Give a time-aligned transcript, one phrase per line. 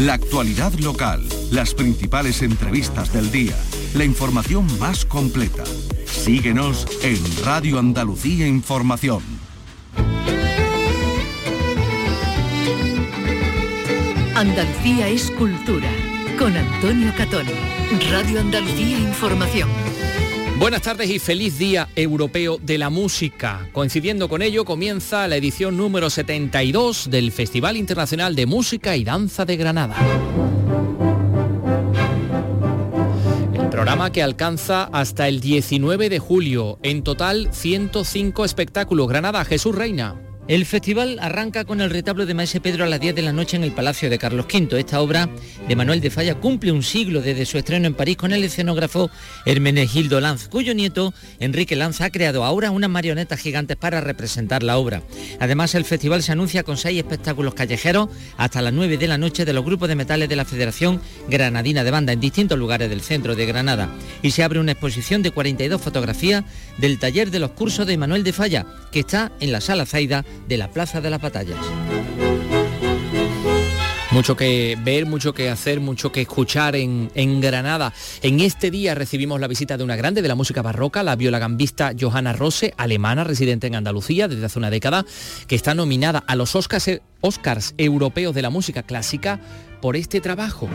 [0.00, 3.54] la actualidad local, las principales entrevistas del día,
[3.94, 5.64] la información más completa.
[6.06, 9.22] Síguenos en Radio Andalucía Información.
[14.34, 15.90] Andalucía es cultura.
[16.38, 17.44] Con Antonio Catón.
[18.10, 19.68] Radio Andalucía Información.
[20.60, 23.66] Buenas tardes y feliz Día Europeo de la Música.
[23.72, 29.46] Coincidiendo con ello, comienza la edición número 72 del Festival Internacional de Música y Danza
[29.46, 29.96] de Granada.
[33.54, 36.78] El programa que alcanza hasta el 19 de julio.
[36.82, 39.08] En total, 105 espectáculos.
[39.08, 40.29] Granada, Jesús Reina.
[40.50, 43.56] El festival arranca con el retablo de Maese Pedro a las 10 de la noche
[43.56, 44.80] en el Palacio de Carlos V.
[44.80, 45.28] Esta obra
[45.68, 49.12] de Manuel de Falla cumple un siglo desde su estreno en París con el escenógrafo
[49.46, 54.76] Hermenegildo Lanz, cuyo nieto Enrique Lanz ha creado ahora unas marionetas gigantes para representar la
[54.76, 55.04] obra.
[55.38, 59.44] Además, el festival se anuncia con seis espectáculos callejeros hasta las 9 de la noche
[59.44, 63.02] de los grupos de metales de la Federación Granadina de Banda en distintos lugares del
[63.02, 63.88] centro de Granada.
[64.20, 66.42] Y se abre una exposición de 42 fotografías
[66.78, 70.24] del taller de los cursos de Manuel de Falla, que está en la Sala Zaida
[70.48, 71.58] de la Plaza de las Batallas.
[74.12, 77.92] Mucho que ver, mucho que hacer, mucho que escuchar en, Granada.
[78.22, 81.92] En este día recibimos la visita de una grande de la música barroca, la violagambista
[81.98, 85.06] Johanna Rose, alemana, residente en Andalucía desde hace una década,
[85.46, 89.38] que está nominada a los Oscars, Oscars Europeos de la Música Clásica
[89.80, 90.68] por este trabajo.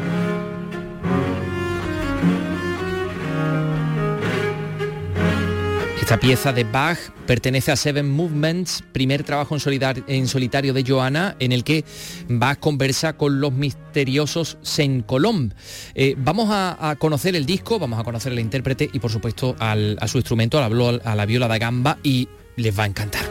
[6.06, 11.52] Esta pieza de Bach pertenece a Seven Movements, primer trabajo en, solitario de Johanna, en
[11.52, 11.84] el que
[12.30, 15.53] Bach conversa con los misteriosos Saint Colomb.
[15.95, 20.08] Eh, vamos a, conocer el disco, vamos a conocer el intérprete y por supuesto a
[20.08, 23.25] su instrumento, a a la viola da gamba y les va a encantar.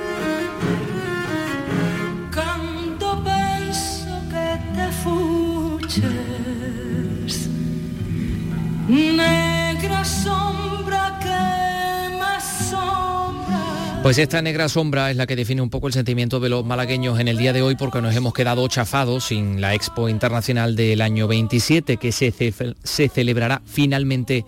[14.04, 17.18] Pues esta negra sombra es la que define un poco el sentimiento de los malagueños
[17.20, 21.00] en el día de hoy porque nos hemos quedado chafados sin la Expo Internacional del
[21.00, 24.44] año 27 que se, se celebrará finalmente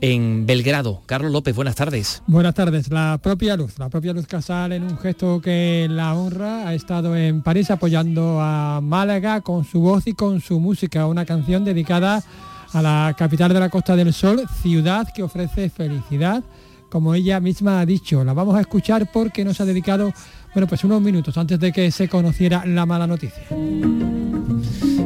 [0.00, 1.02] en Belgrado.
[1.06, 2.22] Carlos López, buenas tardes.
[2.28, 2.88] Buenas tardes.
[2.88, 7.16] La propia Luz, la propia Luz Casal en un gesto que la honra ha estado
[7.16, 12.22] en París apoyando a Málaga con su voz y con su música, una canción dedicada
[12.72, 16.44] a la capital de la Costa del Sol, ciudad que ofrece felicidad
[16.94, 18.22] como ella misma ha dicho.
[18.22, 20.12] La vamos a escuchar porque nos ha dedicado,
[20.54, 23.42] bueno, pues unos minutos antes de que se conociera la mala noticia.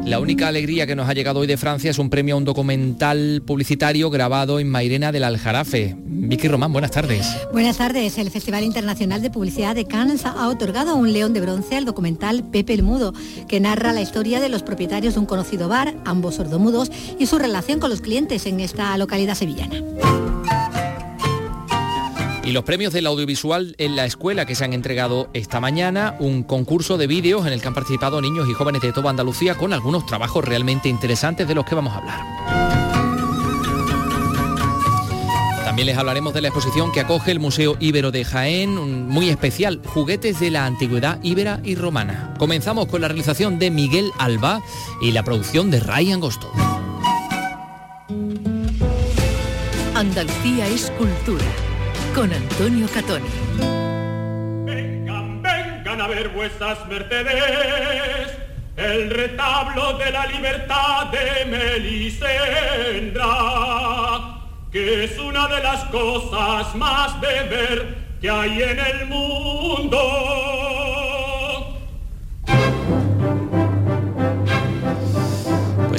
[0.04, 2.44] La única alegría que nos ha llegado hoy de Francia es un premio a un
[2.44, 5.96] documental publicitario grabado en Mairena del Aljarafe.
[6.04, 7.26] Vicky Román, buenas tardes.
[7.52, 8.18] Buenas tardes.
[8.18, 12.44] El Festival Internacional de Publicidad de Cannes ha otorgado un león de bronce al documental
[12.50, 13.14] Pepe el Mudo,
[13.48, 17.38] que narra la historia de los propietarios de un conocido bar, ambos sordomudos, y su
[17.38, 19.82] relación con los clientes en esta localidad sevillana.
[22.48, 26.42] Y los premios del audiovisual en la escuela que se han entregado esta mañana, un
[26.42, 29.74] concurso de vídeos en el que han participado niños y jóvenes de toda Andalucía con
[29.74, 32.24] algunos trabajos realmente interesantes de los que vamos a hablar.
[35.62, 39.82] También les hablaremos de la exposición que acoge el Museo Ibero de Jaén, muy especial,
[39.84, 42.32] juguetes de la antigüedad íbera y romana.
[42.38, 44.62] Comenzamos con la realización de Miguel Alba
[45.02, 46.50] y la producción de Ray Angosto.
[49.94, 51.44] Andalucía es cultura
[52.18, 53.28] con Antonio Catoni.
[54.64, 58.32] Vengan, vengan a ver vuestras mercedes,
[58.76, 63.22] el retablo de la libertad de Melisendra,
[64.72, 70.57] que es una de las cosas más de ver que hay en el mundo.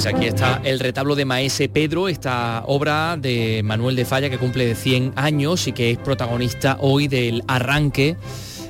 [0.02, 4.38] Pues aquí está el retablo de Maese Pedro, esta obra de Manuel de Falla que
[4.38, 8.16] cumple 100 años y que es protagonista hoy del arranque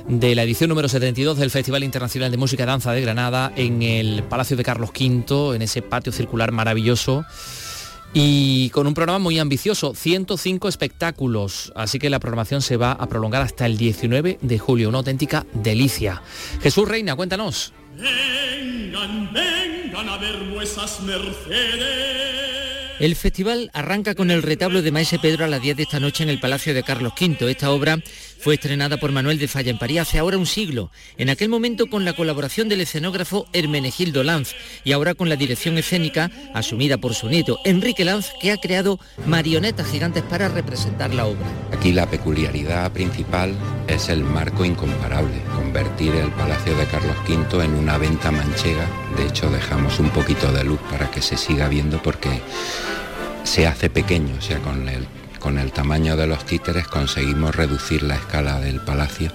[0.09, 3.81] de la edición número 72 del Festival Internacional de Música y Danza de Granada en
[3.81, 7.23] el Palacio de Carlos V, en ese patio circular maravilloso
[8.13, 13.07] y con un programa muy ambicioso, 105 espectáculos, así que la programación se va a
[13.07, 16.21] prolongar hasta el 19 de julio, una auténtica delicia.
[16.61, 17.71] Jesús Reina, cuéntanos.
[18.01, 22.31] Vengan, vengan a ver vuestras mercedes.
[22.99, 26.23] El festival arranca con el retablo de Maese Pedro a las 10 de esta noche
[26.23, 27.49] en el Palacio de Carlos V.
[27.49, 27.99] Esta obra
[28.41, 30.89] Fue estrenada por Manuel de Falla en París hace ahora un siglo,
[31.19, 35.77] en aquel momento con la colaboración del escenógrafo Hermenegildo Lanz y ahora con la dirección
[35.77, 41.27] escénica asumida por su nieto Enrique Lanz, que ha creado marionetas gigantes para representar la
[41.27, 41.45] obra.
[41.71, 43.55] Aquí la peculiaridad principal
[43.87, 48.89] es el marco incomparable, convertir el Palacio de Carlos V en una venta manchega.
[49.17, 52.41] De hecho, dejamos un poquito de luz para que se siga viendo porque
[53.43, 55.05] se hace pequeño, o sea, con el,
[55.41, 59.31] con el tamaño de los títeres conseguimos reducir la escala del palacio.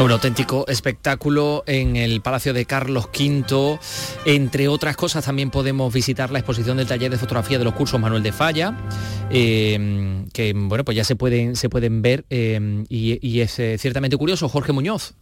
[0.00, 3.80] Un auténtico espectáculo en el Palacio de Carlos V.
[4.24, 7.98] Entre otras cosas también podemos visitar la exposición del taller de fotografía de los cursos
[7.98, 8.78] Manuel de Falla,
[9.28, 14.16] eh, que bueno, pues ya se pueden, se pueden ver y, y, es eh, ciertamente
[14.16, 14.48] curioso.
[14.48, 15.14] Jorge Muñoz.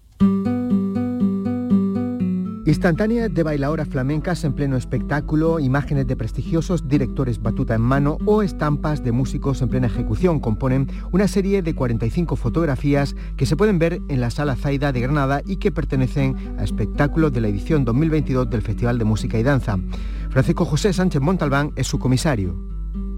[2.67, 8.43] Instantánea de bailadoras flamencas en pleno espectáculo, imágenes de prestigiosos directores batuta en mano o
[8.43, 13.79] estampas de músicos en plena ejecución componen una serie de 45 fotografías que se pueden
[13.79, 17.85] ver en la Sala Zaida de Granada y que pertenecen a espectáculos de la edición
[17.85, 19.79] 2022 del Festival de Música y Danza.
[20.31, 22.76] Francisco José Sánchez Montalbán es su comisario.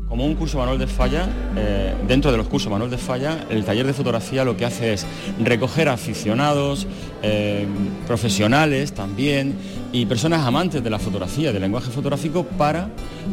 [0.08, 3.64] Como un curso manual de falla, eh, dentro de los cursos manual de falla, el
[3.64, 5.06] taller de fotografía lo que hace es
[5.38, 6.86] recoger aficionados,
[7.22, 7.66] eh,
[8.06, 9.54] profesionales también
[9.92, 12.88] y personas amantes de la fotografía, del lenguaje fotográfico, para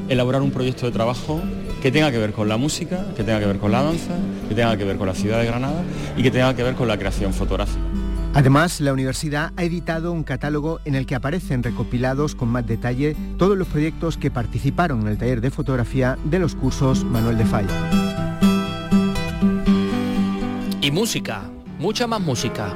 [0.09, 1.41] elaborar un proyecto de trabajo
[1.81, 4.15] que tenga que ver con la música, que tenga que ver con la danza,
[4.49, 5.81] que tenga que ver con la ciudad de Granada
[6.17, 8.04] y que tenga que ver con la creación fotográfica.
[8.35, 13.15] Además, la universidad ha editado un catálogo en el que aparecen recopilados con más detalle
[13.37, 17.45] todos los proyectos que participaron en el taller de fotografía de los cursos Manuel de
[17.45, 17.89] Falla.
[20.81, 21.49] Y música,
[21.79, 22.73] mucha más música.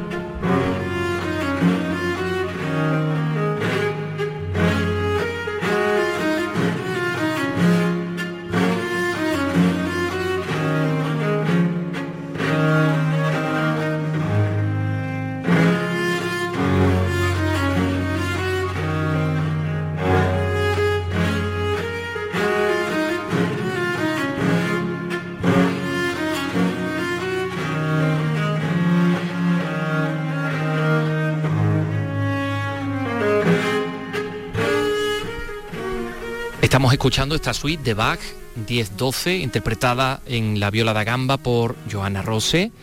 [36.99, 38.19] Escuchando esta suite de Bach
[38.67, 42.73] 10-12, interpretada en la viola da gamba por Johanna Rose,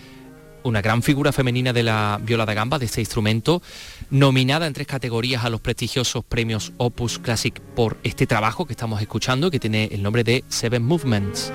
[0.63, 3.61] una gran figura femenina de la viola da gamba, de este instrumento,
[4.09, 9.03] nominada en tres categorías a los prestigiosos premios Opus Classic por este trabajo que estamos
[9.03, 11.53] escuchando, que tiene el nombre de Seven Movements.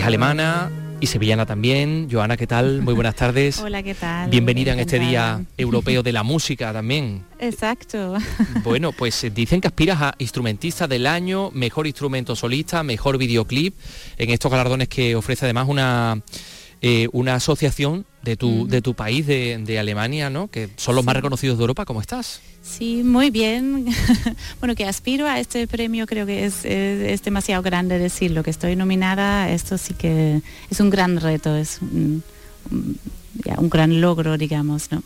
[0.00, 2.08] Es alemana y sevillana también.
[2.10, 2.80] Joana, ¿qué tal?
[2.80, 3.58] Muy buenas tardes.
[3.58, 4.30] Hola, ¿qué tal?
[4.30, 7.22] Bienvenida en este Día Europeo de la Música también.
[7.38, 8.16] Exacto.
[8.64, 13.74] Bueno, pues eh, dicen que aspiras a instrumentista del año, mejor instrumento solista, mejor videoclip,
[14.16, 16.22] en estos galardones que ofrece además una,
[16.80, 20.48] eh, una asociación de tu, de tu país, de, de, Alemania, ¿no?
[20.48, 21.06] Que son los sí.
[21.06, 21.84] más reconocidos de Europa.
[21.84, 22.40] ¿Cómo estás?
[22.62, 23.86] Sí, muy bien.
[24.60, 28.50] bueno, que aspiro a este premio creo que es, es, es, demasiado grande decirlo, que
[28.50, 32.22] estoy nominada, esto sí que es un gran reto, es un,
[32.70, 32.98] un,
[33.44, 35.02] ya, un gran logro, digamos, ¿no?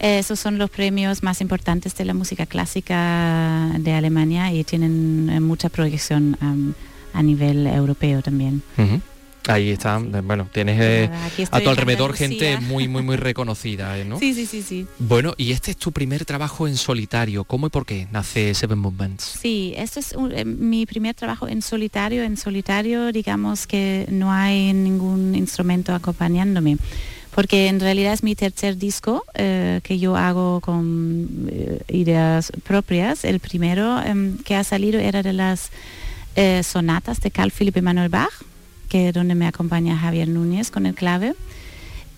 [0.00, 5.38] Esos son los premios más importantes de la música clásica de Alemania y tienen eh,
[5.38, 6.72] mucha proyección um,
[7.12, 8.62] a nivel europeo también.
[8.76, 9.00] Uh -huh.
[9.48, 11.10] Ahí está, bueno, tienes eh,
[11.50, 14.18] a tu alrededor gente muy, muy, muy reconocida, ¿no?
[14.18, 14.86] Sí, sí, sí, sí.
[14.98, 17.44] Bueno, y este es tu primer trabajo en solitario.
[17.44, 19.24] ¿Cómo y por qué nace Seven Movements?
[19.40, 22.22] Sí, esto es un, eh, mi primer trabajo en solitario.
[22.22, 26.78] En solitario, digamos que no hay ningún instrumento acompañándome.
[27.34, 33.24] Porque en realidad es mi tercer disco eh, que yo hago con eh, ideas propias.
[33.24, 35.70] El primero em, que ha salido era de las
[36.36, 38.32] eh, sonatas de Carl Philipp Emanuel Bach
[38.92, 41.32] que donde me acompaña Javier Núñez con el clave.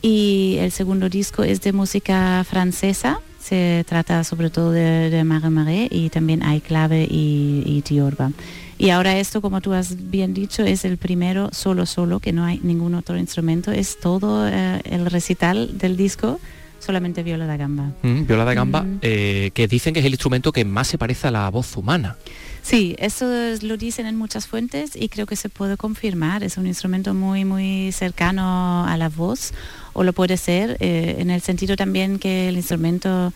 [0.02, 5.50] Y el segundo disco es de música francesa, se trata sobre todo de, de Marie
[5.50, 8.33] Marais y también hay clave y, y tiorba.
[8.76, 12.45] Y ahora esto, como tú has bien dicho, es el primero solo solo, que no
[12.45, 16.40] hay ningún otro instrumento, es todo eh, el recital del disco
[16.81, 17.93] solamente viola da gamba.
[18.02, 18.99] Mm, viola da gamba, mm.
[19.00, 22.16] eh, que dicen que es el instrumento que más se parece a la voz humana.
[22.64, 23.26] Sí, eso
[23.61, 26.42] lo dicen en muchas fuentes y creo que se puede confirmar.
[26.42, 29.52] Es un instrumento muy, muy cercano a la voz,
[29.92, 33.35] o lo puede ser, eh, en el sentido también que el instrumento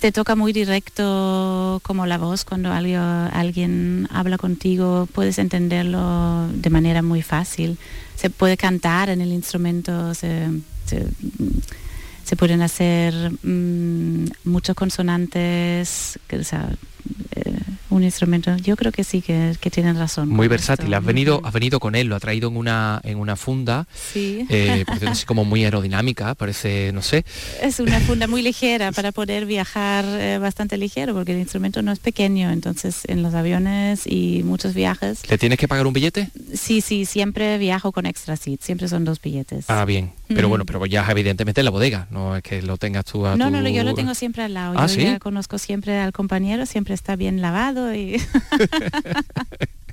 [0.00, 7.02] te toca muy directo como la voz cuando alguien, habla contigo, puedes entenderlo de manera
[7.02, 7.76] muy fácil.
[8.16, 10.48] Se puede cantar en el instrumento, se,
[12.38, 13.12] pueden hacer
[13.42, 16.70] mm, muchos consonantes, o sea,
[17.34, 17.58] eh,
[17.90, 18.56] un instrumento.
[18.56, 20.28] Yo creo que sí, que, tienen razón.
[20.28, 20.92] Muy versátil.
[20.94, 24.46] Has venido, has venido con él, lo ha traído en una, en una funda, sí.
[24.48, 27.24] Eh, así como muy aerodinámica, parece, no sé.
[27.62, 31.92] Es una funda muy ligera para poder viajar eh, bastante ligero, porque el instrumento no
[31.92, 35.28] es pequeño, entonces en los aviones y muchos viajes.
[35.28, 36.30] ¿Le tienes que pagar un billete?
[36.54, 39.66] Sí, sí, siempre viajo con extra seat, siempre son dos billetes.
[39.68, 40.12] Ah, bien.
[40.28, 43.36] Pero bueno, pero ya evidentemente en la bodega, no es que lo tengas tú a
[43.36, 44.74] No, no, yo lo tengo siempre al lado.
[44.76, 48.20] ¿Ah, yo ya conozco siempre al compañero, siempre está bien lavado y...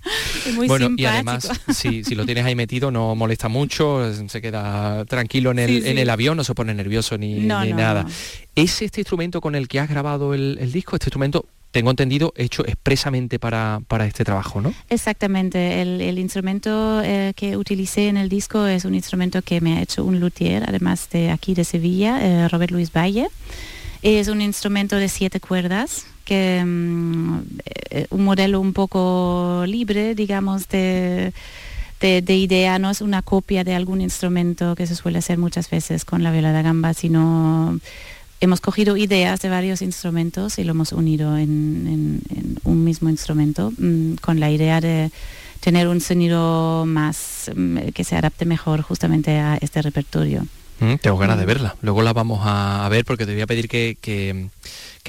[0.55, 1.01] muy bueno, simpático.
[1.01, 5.59] y además, si, si, lo tienes ahí metido, no molesta mucho, se queda tranquilo en
[5.59, 8.05] el, En el avión, no se pone nervioso ni, nada.
[8.55, 10.95] ¿Es este instrumento con el que has grabado el, el disco?
[10.95, 14.73] Este instrumento tengo entendido, hecho expresamente para, para este trabajo, ¿no?
[14.89, 15.81] Exactamente.
[15.81, 20.05] El, instrumento eh, que utilicé en el disco es un instrumento que me ha hecho
[20.05, 23.27] un luthier, además de aquí de Sevilla, eh, Robert Luis Valle.
[24.01, 31.33] Es un instrumento de siete cuerdas, que eh, un modelo un poco libre, digamos, de,
[31.99, 35.69] de, de, idea, no es una copia de algún instrumento que se suele hacer muchas
[35.69, 37.81] veces con la viola da gamba, sino
[38.41, 42.21] hemos cogido ideas de varios instrumentos y lo hemos unido en,
[42.63, 45.11] un mismo instrumento mm, con la idea de
[45.59, 50.45] tener un sonido más mm, que se adapte mejor justamente a este repertorio.
[50.79, 51.75] Mm, tengo ganas de verla.
[51.81, 54.49] Luego la vamos a, ver porque te voy a pedir que, que,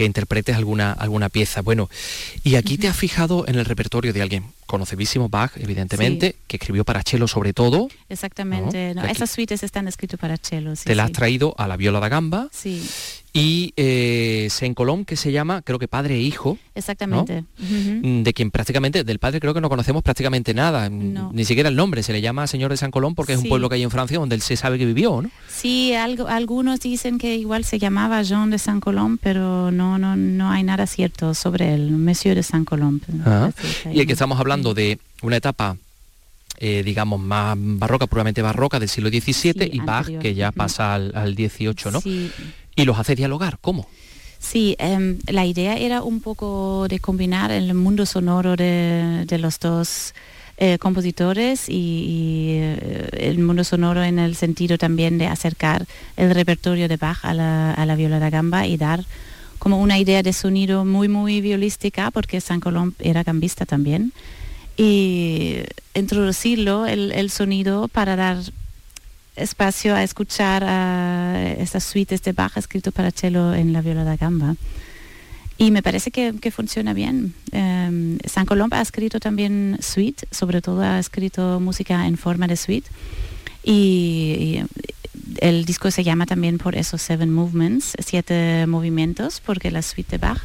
[0.04, 1.62] interpretes alguna, alguna pieza.
[1.62, 1.88] Bueno,
[2.44, 6.84] y aquí te has fijado en el repertorio de alguien conocidísimo, Bach, evidentemente, que escribió
[6.84, 7.88] para cello sobre todo.
[8.08, 8.94] Exactamente.
[9.08, 10.72] esas suites están escritas para cello.
[10.84, 12.48] te la has traído a la viola da gamba.
[12.52, 12.82] Sí
[13.36, 16.56] y eh, Colón, que se llama, creo que padre e hijo.
[16.74, 17.44] Exactamente.
[17.58, 22.02] De quien prácticamente, del padre creo que no conocemos prácticamente nada, ni siquiera el nombre,
[22.02, 24.18] se le llama Señor de San Colón porque es un pueblo que hay en Francia
[24.18, 25.30] donde él se sabe que vivió, ¿no?
[25.48, 30.16] Sí, algo, algunos dicen que igual se llamaba Jean de San Colón, pero no, no,
[30.16, 33.00] no hay nada cierto sobre él, Monsieur de San Colón.
[33.24, 33.50] Ah.
[33.92, 35.76] Y el que estamos hablando de una etapa
[36.58, 41.12] eh, digamos, más barroca, puramente barroca del siglo XVII y Bach, que ya pasa al,
[41.14, 42.00] al XVIII, ¿no?
[42.00, 42.30] Sí
[42.76, 43.58] y los hace dialogar.
[43.60, 43.88] ¿Cómo?
[44.38, 50.14] Sí, em, la idea era un poco de combinar el mundo sonoro de, los dos
[50.58, 55.86] eh, compositores y, eh, el mundo sonoro en el sentido también de acercar
[56.16, 59.04] el repertorio de Bach a la, a la viola da gamba y dar
[59.66, 64.12] como una idea de sonido muy, muy violística, porque San Colón era gambista también,
[64.76, 65.56] y
[65.92, 68.36] introducirlo, el, el sonido, para dar
[69.34, 74.14] espacio a escuchar a estas suites de Bach escrito para cello en la viola da
[74.14, 74.54] gamba.
[75.58, 77.34] Y me parece que, funciona bien.
[77.50, 82.56] Em, San Colomb ha escrito también suite, sobre todo ha escrito música en forma de
[82.56, 82.88] suite.
[83.64, 84.60] Y,
[85.40, 90.18] el disco se llama también por esos seven movements, siete movimientos, porque la suite de
[90.18, 90.40] Bach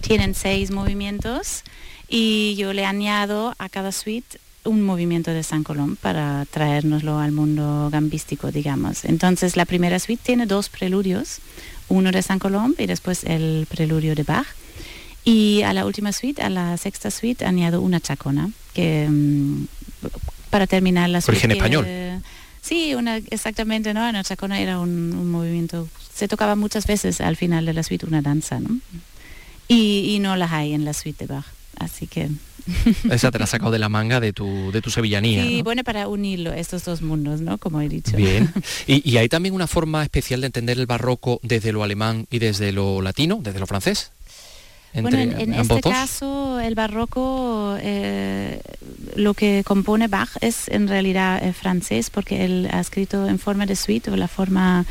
[0.00, 1.62] tienen seis movimientos
[2.08, 7.32] y yo le añado a cada suite un movimiento de San Colón para traérnoslo al
[7.32, 9.04] mundo gambístico, digamos.
[9.04, 11.38] Entonces la primera suite tiene dos preludios,
[11.88, 14.46] uno de San Colón y después el preludio de Bach.
[15.24, 19.66] Y a la última suite, a la sexta suite, añado una chacona, que mm,
[20.50, 21.44] para terminar la suite...
[21.44, 21.86] en español.
[22.62, 24.08] Sí, una, exactamente, ¿no?
[24.08, 28.22] Una chacona era un, movimiento, se tocaba muchas veces al final de la suite una
[28.22, 28.78] danza, ¿no?
[29.68, 31.46] Y, y no la hay en la suite de Bach,
[31.78, 32.30] así que...
[33.10, 35.42] Esa te la has sacado de la manga de tu, de tu sevillanía.
[35.42, 37.58] Sí, bueno, para unirlo, estos dos mundos, ¿no?
[37.58, 38.16] Como he dicho.
[38.16, 38.52] Bien.
[38.86, 42.72] ¿Y, hay también una forma especial de entender el barroco desde lo alemán y desde
[42.72, 44.12] lo latino, desde lo francés?
[45.00, 48.60] Bueno, en, este caso el barroco eh,
[49.16, 53.64] lo que compone Bach es en realidad eh, francés porque él ha escrito en forma
[53.64, 54.84] de suite o la forma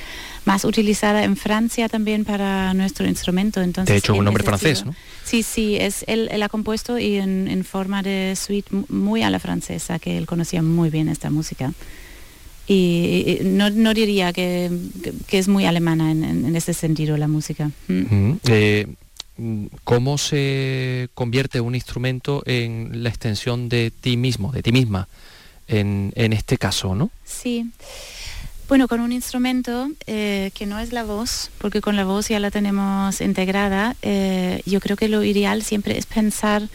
[0.46, 3.62] más utilizada en Francia también para nuestro instrumento.
[3.62, 4.96] Entonces, de hecho, un nombre francés, ¿no?
[5.24, 9.40] Sí, sí, es, él, él ha compuesto y en, forma de suite muy a la
[9.40, 11.74] francesa, que él conocía muy bien esta música.
[12.68, 14.72] Y, no, no, diría que,
[15.28, 17.72] que, es muy alemana en, en, ese sentido la música.
[17.88, 18.34] ¿Mm?
[18.48, 18.88] Eh,
[19.84, 25.08] ¿Cómo se convierte un instrumento en la extensión de ti mismo, de ti misma,
[25.68, 27.10] en, en este caso, no?
[27.24, 27.72] Sí.
[28.72, 32.40] Bueno, con un instrumento eh, que no es la voz, porque con la voz ya
[32.40, 36.70] la tenemos integrada, eh, yo creo que lo ideal siempre es pensar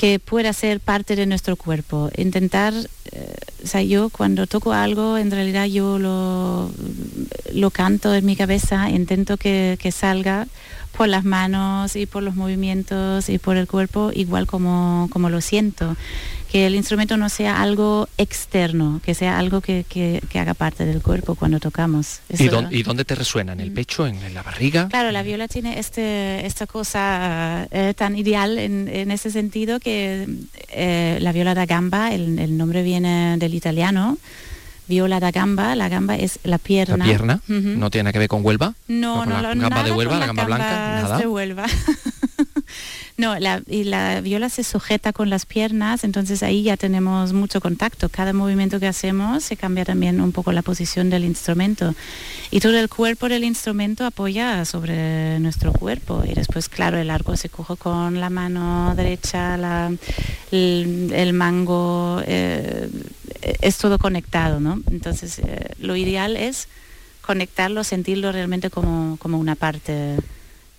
[0.00, 2.08] que pueda ser parte de nuestro cuerpo.
[2.16, 2.72] Intentar,
[3.12, 6.70] eh, o sea, yo cuando toco algo, en realidad yo lo,
[7.52, 10.46] lo canto en mi cabeza, intento que, que salga
[10.96, 15.42] por las manos y por los movimientos y por el cuerpo igual como, como lo
[15.42, 15.94] siento
[16.50, 21.00] que el instrumento no sea algo externo, que sea algo que, que, haga parte del
[21.00, 22.20] cuerpo cuando tocamos.
[22.28, 23.52] ¿Y, dónde, te resuena?
[23.52, 23.74] ¿En el mm.
[23.74, 24.06] pecho?
[24.06, 24.88] ¿En, la barriga?
[24.88, 30.26] Claro, la viola tiene este, esta cosa eh, tan ideal en, en, ese sentido que
[30.70, 34.18] eh, la viola da gamba, el, nombre viene del italiano,
[34.88, 36.96] viola da gamba, la gamba es la pierna.
[36.96, 37.40] ¿La pierna?
[37.46, 38.74] ¿No tiene que ver con Huelva?
[38.88, 41.18] No, no, la gamba de Huelva, la, gamba blanca, nada.
[41.18, 41.66] De Huelva.
[43.20, 47.60] No, la, y la viola se sujeta con las piernas, entonces ahí ya tenemos mucho
[47.60, 48.08] contacto.
[48.08, 51.94] Cada movimiento que hacemos se cambia también un poco la posición del instrumento.
[52.50, 56.22] Y todo el cuerpo del instrumento apoya sobre nuestro cuerpo.
[56.26, 59.90] Y después, claro, el arco se coge con la mano derecha,
[60.50, 62.88] el, mango, eh,
[63.60, 64.80] es todo conectado, ¿no?
[64.90, 66.68] Entonces, eh, lo ideal es
[67.20, 70.16] conectarlo, sentirlo realmente como, como una parte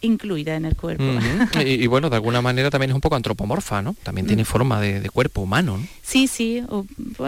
[0.01, 1.03] incluida en el cuerpo.
[1.65, 3.95] y, bueno, de alguna manera también es un poco antropomorfa, ¿no?
[4.03, 4.45] También tiene mm.
[4.45, 5.87] forma de, cuerpo humano, ¿no?
[6.01, 6.63] Sí, sí.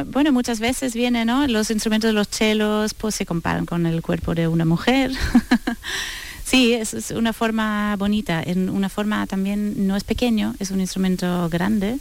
[0.07, 1.47] bueno, muchas veces viene, ¿no?
[1.47, 5.11] Los instrumentos de los chelos pues se comparan con el cuerpo de una mujer.
[6.43, 8.41] sí, es, es, una forma bonita.
[8.43, 11.99] En una forma también no es pequeño, es un instrumento grande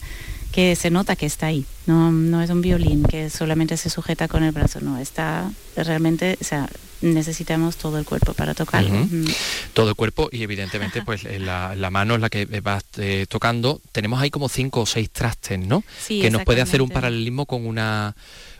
[0.52, 1.64] que se nota que está ahí.
[1.86, 6.38] No, no es un violín que solamente se sujeta con el brazo, no, está realmente,
[6.40, 6.68] o sea,
[7.00, 9.08] necesitamos todo el cuerpo para tocarlo.
[9.72, 13.80] Todo el cuerpo y evidentemente pues la, la, mano es la que vas eh, tocando.
[13.90, 15.82] Tenemos ahí como cinco o seis trastes, ¿no?
[16.06, 18.14] que nos puede hacer un paralelismo con una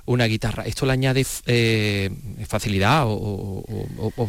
[0.04, 0.64] una guitarra.
[0.64, 2.10] ¿Esto le añade eh,
[2.48, 3.62] facilidad o,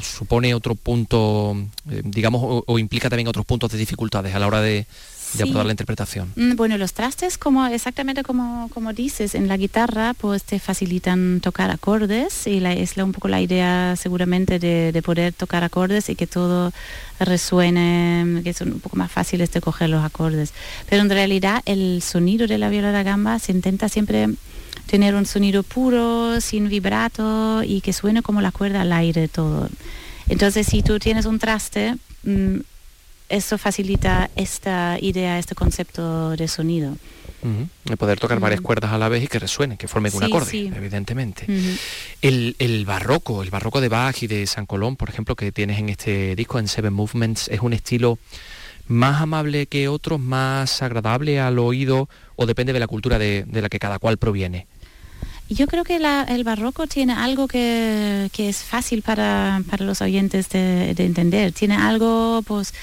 [0.02, 1.56] supone otro punto,
[1.90, 4.86] eh, digamos, o, implica también otros puntos de dificultades a la hora de,
[5.34, 6.32] de abordar la interpretación?
[6.36, 11.40] Mm, bueno, los trastes, como exactamente como, como dices, en la guitarra, pues te facilitan
[11.42, 16.10] tocar acordes y la, es la, un poco la idea seguramente de, poder tocar acordes
[16.10, 16.72] y que todo
[17.20, 20.54] resuene, que son un poco más fáciles de coger los acordes.
[20.90, 24.30] Pero en realidad el sonido de la viola da gamba se intenta siempre
[24.88, 29.70] tener un sonido puro, sin vibrato y que suene como la cuerda al aire todo.
[30.28, 32.60] Entonces, si tú tienes un traste, mm,
[33.30, 36.96] eso facilita esta idea, este concepto de sonido.
[37.84, 40.72] De poder tocar varias cuerdas a la vez y que resuenen, que formen un acorde,
[40.74, 41.46] evidentemente.
[42.22, 45.90] el, barroco, el barroco de Bach y de San Colón, por ejemplo, que tienes en
[45.90, 48.18] este disco, en Seven Movements, es un estilo
[48.88, 53.70] más amable que otros, más agradable al oído o depende de la cultura de, la
[53.70, 54.68] que cada cual proviene.
[55.50, 61.06] Yo creo que el barroco tiene algo que, es fácil para, los oyentes de, de
[61.06, 61.52] entender.
[61.52, 62.74] Tiene algo, pues,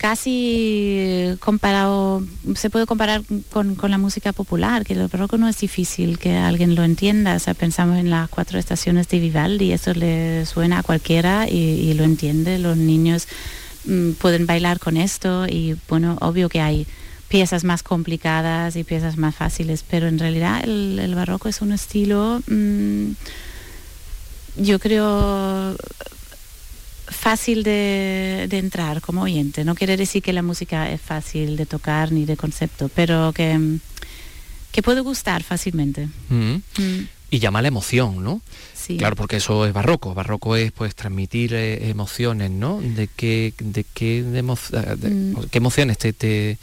[0.00, 6.18] casi comparado, se puede comparar con, la música popular, que el barroco no es difícil
[6.18, 7.34] que alguien lo entienda.
[7.34, 11.92] O sea, pensamos en las cuatro estaciones de Vivaldi, eso le suena a cualquiera y,
[11.92, 12.58] lo entiende.
[12.58, 13.28] Los niños
[13.84, 16.86] mm, pueden bailar con esto y bueno, obvio que hay
[17.28, 22.40] piezas más complicadas y piezas más fáciles, pero en realidad el, barroco es un estilo,
[22.46, 23.10] mm,
[24.56, 25.76] yo creo,
[27.10, 29.64] fácil de, entrar como oyente.
[29.64, 33.78] No quiere decir que la música es fácil de tocar ni de concepto, pero que,
[34.72, 36.08] que puede gustar fácilmente.
[36.28, 36.54] Mm.
[36.78, 37.08] Mm.
[37.32, 38.40] Y llama la emoción, ¿no?
[38.74, 38.96] Sí.
[38.96, 40.14] Claro, porque eso es barroco.
[40.14, 42.80] Barroco es pues transmitir eh, emociones, ¿no?
[42.80, 45.44] De qué, de qué, mm.
[45.50, 46.58] qué emociones te, te,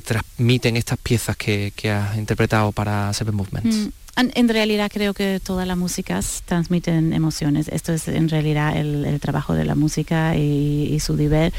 [0.00, 3.88] transmiten estas piezas que, que has interpretado para Seven Movements.
[4.18, 7.68] En realidad creo que todas las músicas transmiten emociones.
[7.68, 11.52] Esto es en realidad el, trabajo de la música y, su deber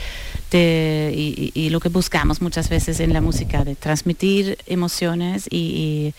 [0.52, 6.16] y, lo que buscamos muchas veces en la música, de transmitir emociones y,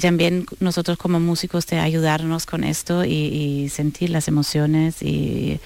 [0.00, 5.60] también nosotros como músicos de ayudarnos con esto y, sentir las emociones y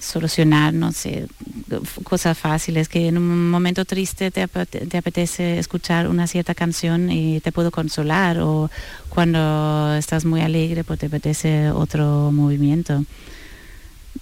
[0.00, 1.26] solucionar, no sé,
[2.02, 7.52] cosas fáciles, que en un momento triste te, apetece escuchar una cierta canción y te
[7.52, 8.70] puedo consolar, o
[9.08, 13.04] cuando estás muy alegre, pues te apetece otro movimiento.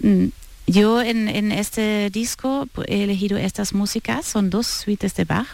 [0.01, 0.25] Mm,
[0.67, 5.47] yo en, en este disco pues, he elegido estas músicas, son dos suites de Bach,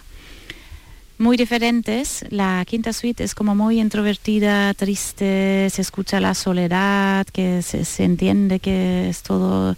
[1.21, 2.25] muy diferentes.
[2.29, 8.59] La quinta suite es como muy introvertida, triste, se escucha la soledad, que se, entiende
[8.59, 9.77] que es todo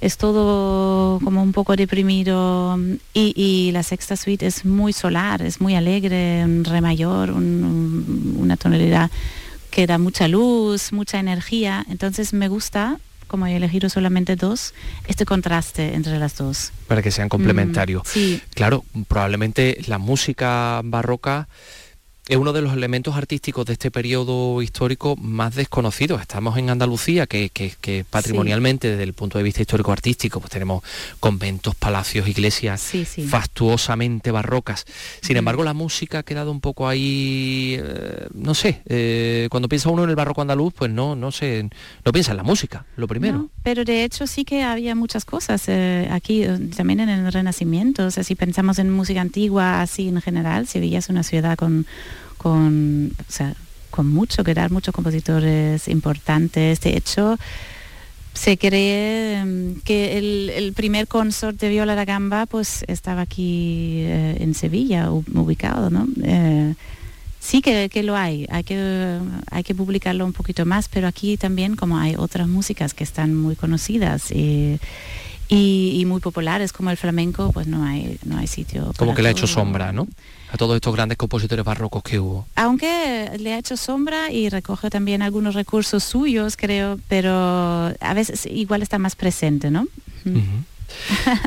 [0.00, 2.76] es todo como un poco deprimido
[3.14, 9.12] y, la sexta suite es muy solar, es muy alegre, un re mayor, una tonalidad
[9.70, 11.86] que da mucha luz, mucha energía.
[11.88, 12.98] Entonces me gusta
[13.32, 14.74] como he elegido solamente dos,
[15.08, 16.70] este contraste entre las dos.
[16.86, 18.02] Para que sean complementarios.
[18.04, 18.42] Mm, sí.
[18.54, 21.48] Claro, probablemente la música barroca
[22.28, 26.20] es uno de los elementos artísticos de este periodo histórico más desconocidos.
[26.20, 30.84] Estamos en Andalucía, que, que, patrimonialmente, desde el punto de vista histórico-artístico, pues tenemos
[31.18, 32.92] conventos, palacios, iglesias
[33.28, 34.84] fastuosamente barrocas.
[35.20, 39.88] Sin embargo, la música ha quedado un poco ahí, eh, no sé, eh, cuando piensa
[39.88, 41.68] uno en el barroco andaluz, pues no, no sé,
[42.04, 43.50] no piensa en la música, lo primero.
[43.64, 46.44] pero de hecho sí que había muchas cosas eh, aquí,
[46.76, 48.06] también en el Renacimiento.
[48.06, 51.84] O sea, si pensamos en música antigua, así en general, Sevilla es una ciudad con
[52.42, 53.14] con,
[53.90, 56.80] con mucho que dar, muchos compositores importantes.
[56.80, 57.38] De hecho,
[58.34, 64.38] se cree em, que el, primer consort de Viola da Gamba pues estaba aquí eh,
[64.40, 66.08] en Sevilla, ubicado, ¿no?
[66.24, 66.74] Eh,
[67.38, 69.18] sí que, lo hay, hay que,
[69.50, 73.34] hay que publicarlo un poquito más, pero aquí también como hay otras músicas que están
[73.34, 74.78] muy conocidas y,
[75.52, 78.92] muy populares como el flamenco, pues no hay, no hay sitio.
[78.96, 80.06] Como que le ha hecho sombra, ¿no?
[80.52, 82.46] a todos estos grandes compositores barrocos que hubo.
[82.56, 87.32] Aunque le ha hecho sombra y recoge también algunos recursos suyos, creo, pero
[87.98, 89.86] a veces igual está más presente, ¿no?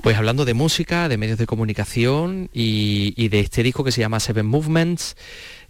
[0.02, 4.20] Pues hablando de música, de medios de comunicación y, de este disco que se llama
[4.20, 5.15] Seven Movements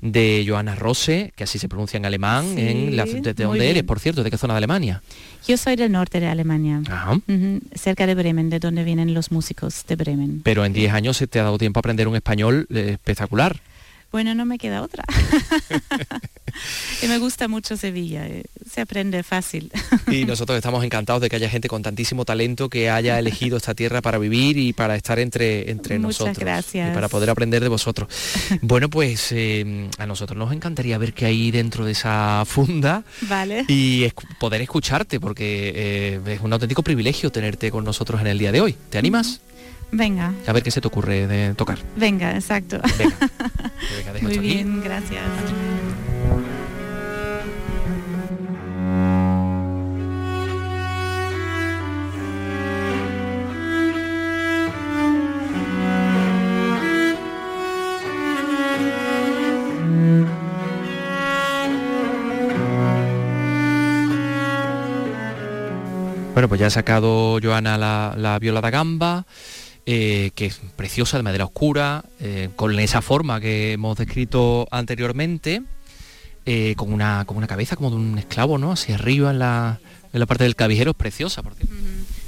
[0.01, 3.99] de Johanna Rose, que así se pronuncia en alemán, en la, ¿de, dónde eres, por
[3.99, 4.23] cierto?
[4.23, 5.01] ¿De qué zona de Alemania?
[5.47, 6.81] Yo soy del norte de Alemania,
[7.73, 10.41] cerca de Bremen, de donde vienen los músicos de Bremen.
[10.43, 13.60] Pero en 10 años se te ha dado tiempo a aprender un español eh, espectacular.
[14.15, 15.04] Bueno, no me queda otra.
[17.04, 19.69] y me gusta mucho Sevilla, eh, se aprende fácil.
[20.10, 23.75] y nosotros estamos encantados de que haya gente con tantísimo talento que haya elegido esta
[23.75, 26.39] tierra para vivir y para estar entre, entre Muchas nosotros.
[26.39, 26.91] gracias.
[26.91, 28.08] Y para poder aprender de vosotros.
[28.62, 33.04] bueno, pues eh, a nosotros nos encantaría ver qué hay dentro de esa funda.
[33.23, 33.65] Vale.
[33.67, 38.54] Y poder escucharte, porque eh, es un auténtico privilegio tenerte con nosotros en el día
[38.54, 38.78] de hoy.
[38.89, 39.41] ¿Te animas?
[39.91, 40.34] Venga.
[40.48, 41.80] A ver qué se te ocurre de tocar.
[41.95, 42.80] Venga, exacto.
[44.21, 45.24] Muy bien, gracias.
[66.36, 69.26] Bueno, pues ya ha sacado Joana la, la viola da gamba.
[69.88, 75.62] Eh, que es preciosa, de madera oscura, eh, con esa forma que hemos descrito anteriormente,
[76.48, 78.71] eh, con, una, con una cabeza como de un esclavo, ¿no?
[78.71, 79.80] Hacia arriba en la,
[80.12, 81.76] en la parte del cabijero, es preciosa, por cierto.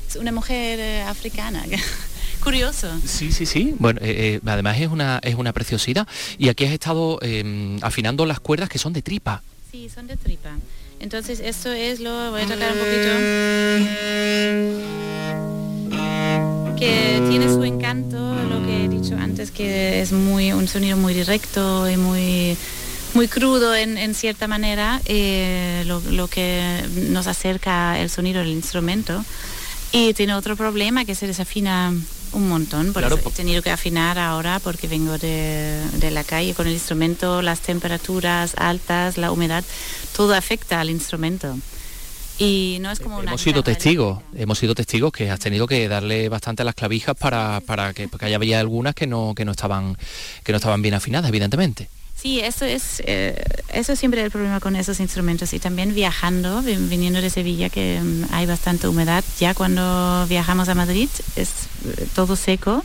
[0.07, 1.65] Es una mujer africana.
[2.43, 2.95] Curioso.
[3.03, 3.73] Sí, sí, sí.
[3.79, 4.01] Bueno,
[4.45, 6.07] además es una, es una preciosidad.
[6.37, 9.41] Y aquí has estado em, afinando las cuerdas que son de tripa.
[9.71, 10.51] Sí, son de tripa.
[10.99, 12.29] Entonces esto es lo...
[12.29, 13.09] Voy a tocar un poquito
[17.67, 22.57] encanto, lo que he dicho antes, que es muy un sonido muy directo y muy
[23.13, 29.23] muy crudo en, cierta manera, eh, lo, que nos acerca el sonido del instrumento.
[29.91, 31.93] Y tiene otro problema que se desafina
[32.33, 36.53] un montón, por eso he tenido que afinar ahora porque vengo de, de, la calle
[36.53, 39.63] con el instrumento, las temperaturas altas, la humedad,
[40.15, 41.57] todo afecta al instrumento.
[42.39, 46.29] Y no es como Hemos sido testigos, hemos sido testigos que has tenido que darle
[46.29, 49.97] bastante a las clavijas para, para que porque había algunas que no, que no estaban
[50.43, 51.89] que no estaban bien afinadas, evidentemente.
[52.15, 55.53] Sí, eso es, eh, eso es siempre el problema con esos instrumentos.
[55.53, 60.73] Y también viajando, viniendo de Sevilla que mm, hay bastante humedad, ya cuando viajamos a
[60.73, 61.49] Madrid es
[61.85, 62.83] eh, todo seco,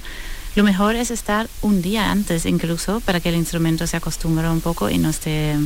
[0.55, 4.61] lo mejor es estar un día antes incluso para que el instrumento se acostumbre un
[4.61, 5.57] poco y no esté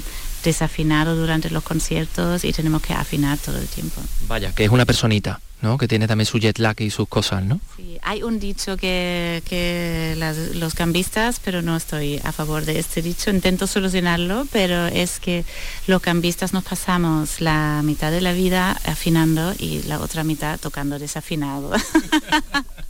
[0.45, 4.01] desafinado durante los conciertos y tenemos que afinar todo el tiempo.
[4.29, 5.77] Vaya, que es una personita, ¿no?
[5.77, 7.59] Que tiene también su jet lag y sus cosas, ¿no?
[7.77, 10.15] Sí, hay un dicho que, que
[10.55, 15.45] los cambistas, pero no estoy a favor de este dicho, intento solucionarlo, pero es que
[15.89, 21.01] los cambistas nos pasamos la mitad de la vida afinando y la otra mitad tocando
[21.01, 21.73] desafinado.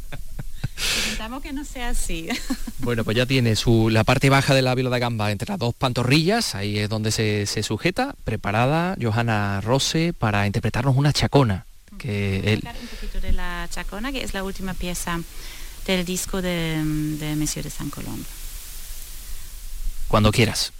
[0.76, 2.28] Intentamos que no sea así.
[2.78, 5.58] Bueno, pues ya tiene su, la parte baja de la viola de gamba entre las
[5.58, 11.66] dos pantorrillas, ahí es donde se, sujeta, preparada Johanna Rose para interpretarnos una chacona.
[11.98, 15.18] Que Un poquito de la chacona, que es la última pieza
[15.86, 16.76] del disco de,
[17.18, 18.26] de Monsieur de San Colombo.
[20.06, 20.72] Cuando quieras.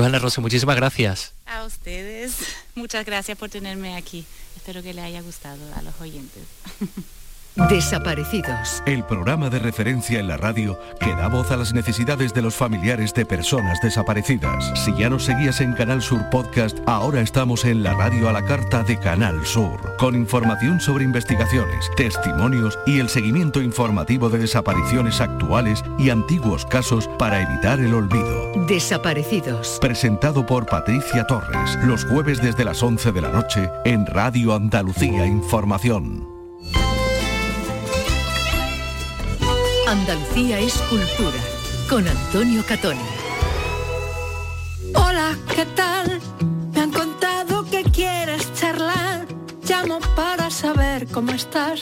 [0.00, 1.34] Johanna Rosso, muchísimas gracias.
[1.44, 2.38] A ustedes,
[2.74, 4.24] muchas gracias por tenerme aquí.
[4.56, 6.42] Espero que le haya gustado a los oyentes.
[7.68, 8.82] Desaparecidos.
[8.86, 12.54] El programa de referencia en la radio que da voz a las necesidades de los
[12.54, 14.72] familiares de personas desaparecidas.
[14.82, 18.44] Si ya nos seguías en Canal Sur Podcast, ahora estamos en la radio a la
[18.44, 25.20] carta de Canal Sur, con información sobre investigaciones, testimonios y el seguimiento informativo de desapariciones
[25.20, 28.50] actuales y antiguos casos para evitar el olvido.
[28.66, 29.76] Desaparecidos.
[29.78, 35.26] Presentado por Patricia Torres, los jueves desde las 11 de la noche en Radio Andalucía
[35.26, 36.26] Información.
[39.86, 41.38] Andalucía es cultura.
[41.90, 43.00] Con Antonio Catoni.
[44.94, 45.79] Hola, ¿qué tal?
[50.60, 51.80] Saber cómo estás.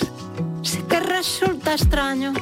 [0.63, 2.33] Sé que resulta extraño.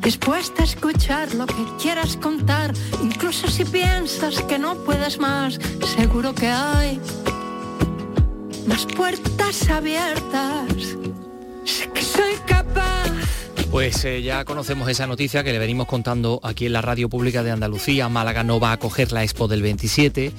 [0.00, 5.58] Dispuesta a escuchar lo que quieras contar, incluso si piensas que no puedes más,
[5.96, 7.00] seguro que hay
[8.66, 10.68] más puertas abiertas.
[11.64, 13.10] Sé que soy capaz
[13.70, 17.42] Pues eh, ya conocemos esa noticia que le venimos contando aquí en la radio pública
[17.42, 18.08] de Andalucía.
[18.08, 20.32] Málaga no va a acoger la Expo del 27.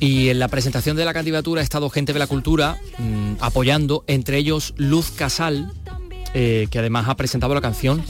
[0.00, 4.04] Y en la presentación de la candidatura ha estado gente de la cultura mm, apoyando,
[4.06, 5.72] entre ellos Luz Casal,
[6.34, 8.02] eh, que además ha presentado la canción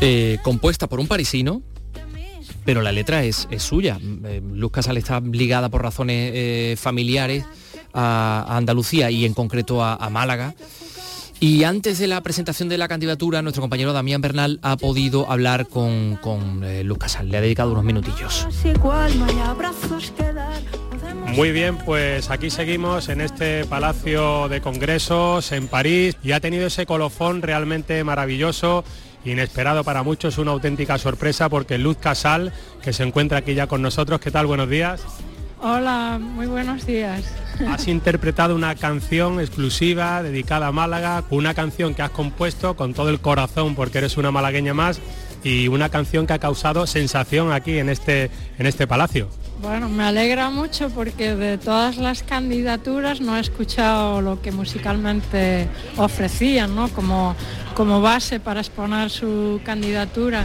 [0.00, 1.62] eh, compuesta por un parisino,
[2.64, 4.00] pero la letra es, es suya.
[4.24, 7.44] Eh, Luz Casal está ligada por razones familiares
[7.92, 10.54] a, Andalucía y en concreto a, Málaga.
[11.38, 15.68] Y antes de la presentación de la candidatura, nuestro compañero Damián Bernal ha podido hablar
[15.68, 17.28] con, con Luz Casal.
[17.28, 18.48] Le ha dedicado unos minutillos.
[21.34, 26.68] Muy bien, pues aquí seguimos en este Palacio de Congresos en París y ha tenido
[26.68, 28.84] ese colofón realmente maravilloso,
[29.24, 33.82] inesperado para muchos, una auténtica sorpresa porque Luz Casal, que se encuentra aquí ya con
[33.82, 34.46] nosotros, ¿qué tal?
[34.46, 35.02] Buenos días.
[35.60, 37.24] Hola, muy buenos días.
[37.68, 43.10] Has interpretado una canción exclusiva dedicada a Málaga, una canción que has compuesto con todo
[43.10, 45.00] el corazón porque eres una malagueña más
[45.42, 49.28] y una canción que ha causado sensación aquí en este, en este palacio.
[49.64, 55.68] Bueno, me alegra mucho porque de todas las candidaturas no he escuchado lo que musicalmente
[55.96, 56.90] ofrecían, ¿no?
[56.90, 57.34] Como,
[57.74, 60.44] como base para exponer su candidatura.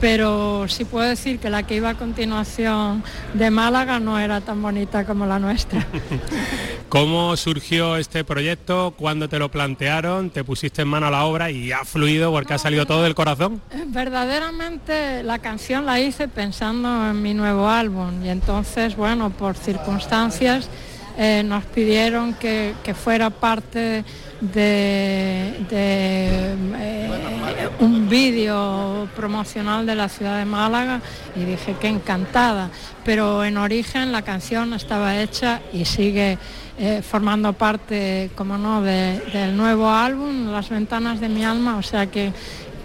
[0.00, 3.02] Pero sí puedo decir que la que iba a continuación
[3.34, 5.86] de Málaga no era tan bonita como la nuestra.
[6.88, 8.94] ¿Cómo surgió este proyecto?
[8.96, 10.30] ¿Cuándo te lo plantearon?
[10.30, 13.14] ¿Te pusiste en mano a la obra y ha fluido porque ha salido todo del
[13.14, 13.60] corazón?
[13.88, 20.68] Verdaderamente la canción la hice pensando en mi nuevo álbum y entonces, bueno, por circunstancias
[21.18, 24.04] eh, nos pidieron que, que fuera parte de,
[24.40, 31.00] de, eh, un vídeo promocional de la ciudad de Málaga
[31.34, 32.70] y dije que encantada,
[33.04, 36.38] pero en origen la canción estaba hecha y sigue
[36.78, 41.82] eh, formando parte, como no, de- del nuevo álbum, Las ventanas de mi alma, o
[41.82, 42.32] sea que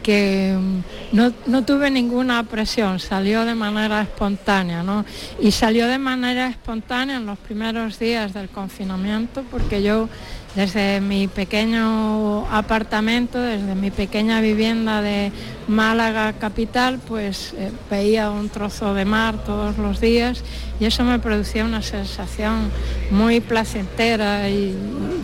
[0.04, 5.06] que mm, no, no tuve ninguna presión, salió de manera espontánea, ¿no?
[5.40, 10.10] Y salió de manera espontánea en los primeros días del confinamiento, porque yo
[10.56, 15.32] desde mi pequeño apartamento, desde mi pequeña vivienda de
[15.68, 20.44] Málaga capital, pues eh, veía un trozo de mar todos los días
[20.80, 22.70] y eso me producía una sensación
[23.12, 24.76] muy placentera y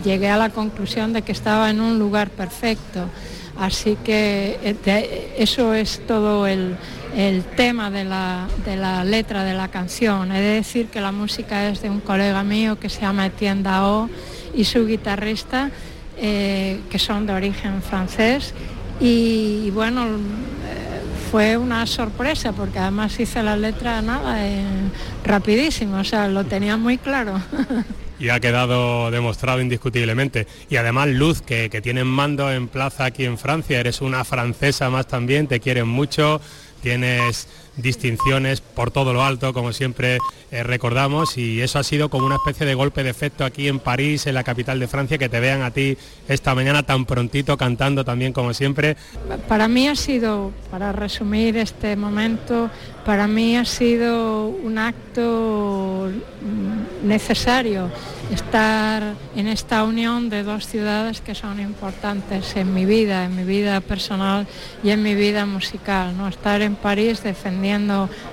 [0.02, 3.08] llegué a la conclusión de que estaba en un lugar perfecto.
[3.58, 6.76] Así que eh, eso es todo el,
[7.16, 10.30] el tema de la, de la letra de la canción.
[10.30, 13.64] He de decir que la música es de un colega mío que se llama Etienne
[13.64, 14.08] Dao
[14.54, 15.70] y su guitarrista,
[16.18, 18.54] eh, que son de origen francés.
[19.00, 20.08] Y, bueno, eh,
[21.30, 24.38] fue una sorpresa porque además hice la letra nada,
[25.24, 27.40] rapidísimo, o sea, lo tenía muy claro.
[28.18, 30.46] Y ha quedado demostrado indiscutiblemente.
[30.68, 34.90] Y además Luz, que, que tienen mando en plaza aquí en Francia, eres una francesa
[34.90, 36.40] más también, te quieren mucho,
[36.82, 40.18] tienes distinciones por todo lo alto, como siempre
[40.50, 43.78] eh, recordamos, y eso ha sido como una especie de golpe de efecto aquí en
[43.78, 45.96] París, en la capital de Francia, que te vean a ti
[46.28, 48.96] esta mañana tan prontito cantando también como siempre.
[49.46, 52.70] Para mí ha sido, para resumir este momento,
[53.04, 56.10] para mí ha sido un acto
[57.02, 57.90] necesario
[58.32, 63.44] estar en esta unión de dos ciudades que son importantes en mi vida, en mi
[63.44, 64.46] vida personal
[64.82, 66.16] y en mi vida musical.
[66.16, 66.28] ¿no?
[66.28, 67.67] Estar en París defendiendo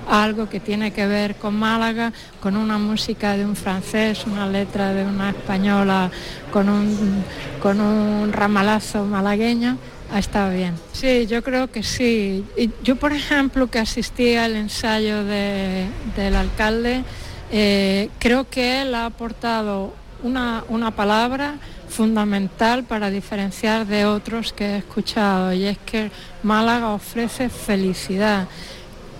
[0.08, 4.92] algo que tiene que ver con Málaga, con una música de un francés, una letra
[4.92, 6.10] de una española,
[6.50, 7.24] con un,
[7.60, 9.78] con un ramalazo malagueño
[10.12, 10.74] ha estado bien.
[10.92, 12.44] Sí, yo creo que sí.
[12.82, 17.02] Yo, por ejemplo, que asistí al ensayo del alcalde,
[17.50, 21.56] eh, creo que él ha aportado una, una palabra
[21.88, 26.10] fundamental para diferenciar de otros que he escuchado y es que
[26.42, 28.48] Málaga ofrece felicidad.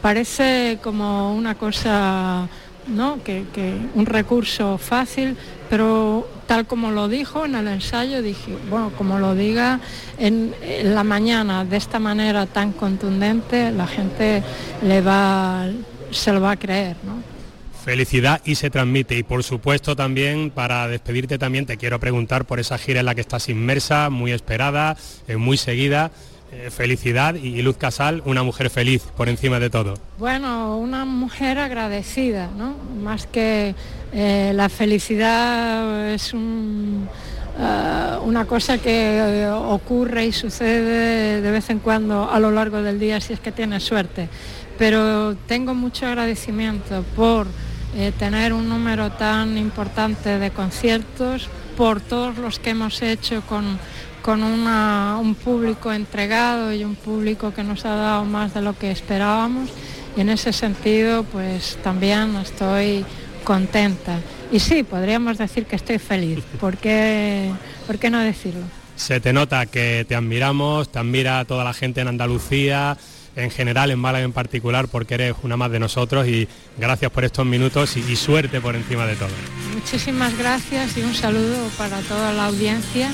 [0.06, 2.48] Parece como una cosa,
[2.86, 3.24] ¿no?
[3.24, 3.42] Que,
[3.96, 5.36] un recurso fácil,
[5.68, 9.80] pero tal como lo dijo en el ensayo, dije, bueno, como lo diga
[10.20, 14.44] en, la mañana de esta manera tan contundente, la gente
[14.80, 15.66] le va,
[16.12, 17.36] se lo va a creer, ¿no?
[17.84, 19.16] felicidad y se transmite.
[19.16, 23.14] Y por supuesto también, para despedirte también, te quiero preguntar por esa gira en la
[23.14, 26.10] que estás inmersa, muy esperada, eh, muy seguida.
[26.58, 29.94] Eh, felicidad y Luz Casal, una mujer feliz por encima de todo.
[30.18, 32.76] Bueno, una mujer agradecida, ¿no?
[33.02, 33.74] Más que
[34.14, 37.08] eh, la felicidad es una
[38.46, 43.34] cosa que ocurre y sucede de vez en cuando a lo largo del día si
[43.34, 44.30] es que tienes suerte.
[44.78, 47.48] Pero tengo mucho agradecimiento por
[47.96, 53.78] eh, tener un número tan importante de conciertos por todos los que hemos hecho con,
[54.26, 58.90] con un público entregado y un público que nos ha dado más de lo que
[58.90, 59.70] esperábamos
[60.16, 63.04] y en ese sentido pues también estoy
[63.44, 64.18] contenta.
[64.50, 67.52] Y sí, podríamos decir que estoy feliz, ¿por qué,
[67.86, 68.62] ¿por qué no decirlo?
[68.96, 72.98] Se te nota que te admiramos, te admira toda la gente en Andalucía,
[73.36, 77.24] en general, en Málaga en particular, porque eres una más de nosotros y gracias por
[77.24, 79.28] estos minutos y, suerte por encima de todo.
[79.72, 83.10] Muchísimas gracias y un saludo para toda la audiencia.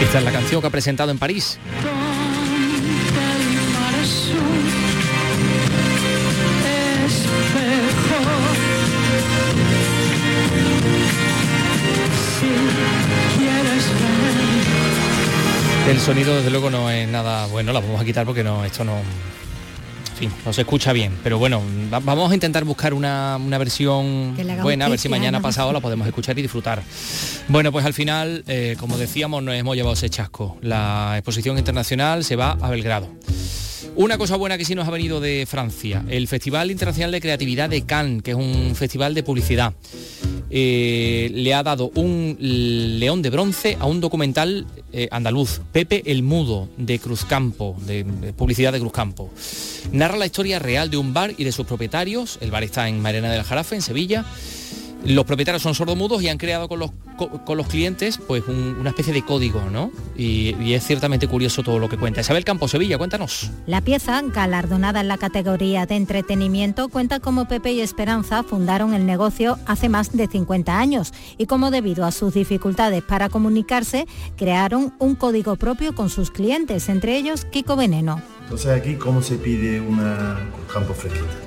[0.00, 1.58] Esta es la canción que ha presentado en París.
[15.88, 18.84] El sonido desde luego no es nada bueno, la vamos a quitar porque no, esto
[18.84, 18.98] no,
[20.28, 21.12] fin, no se escucha bien.
[21.22, 21.62] Pero bueno,
[22.02, 26.38] vamos a intentar buscar una, versión buena, a ver si mañana pasado la podemos escuchar
[26.38, 26.82] y disfrutar.
[27.48, 30.56] Bueno, pues al final, eh, como decíamos, nos hemos llevado ese chasco.
[30.60, 33.08] La exposición internacional se va a Belgrado.
[33.96, 37.68] Una cosa buena que sí nos ha venido de Francia, el Festival Internacional de Creatividad
[37.68, 39.72] de Cannes, que es un festival de publicidad.
[40.50, 46.22] Eh, le ha dado un león de bronce a un documental eh, andaluz, Pepe el
[46.22, 49.30] Mudo, de Cruzcampo, de, de, publicidad de Cruzcampo.
[49.92, 52.38] Narra la historia real de un bar y de sus propietarios.
[52.40, 54.24] El bar está en Marena del Jarafe, en Sevilla
[55.04, 56.90] los propietarios son sordomudos y han creado con los,
[57.44, 59.90] con los clientes pues una especie de código, ¿no?
[60.16, 62.20] Y, es ciertamente curioso todo lo que cuenta.
[62.20, 63.50] Isabel Campo, Sevilla, cuéntanos.
[63.66, 69.06] La pieza, galardonada en la categoría de entretenimiento, cuenta cómo Pepe y Esperanza fundaron el
[69.06, 74.94] negocio hace más de 50 años y cómo debido a sus dificultades para comunicarse, crearon
[74.98, 78.20] un código propio con sus clientes, entre ellos Kiko Veneno.
[78.42, 80.38] Entonces aquí, ¿cómo se pide una
[80.72, 81.44] campo fresquita?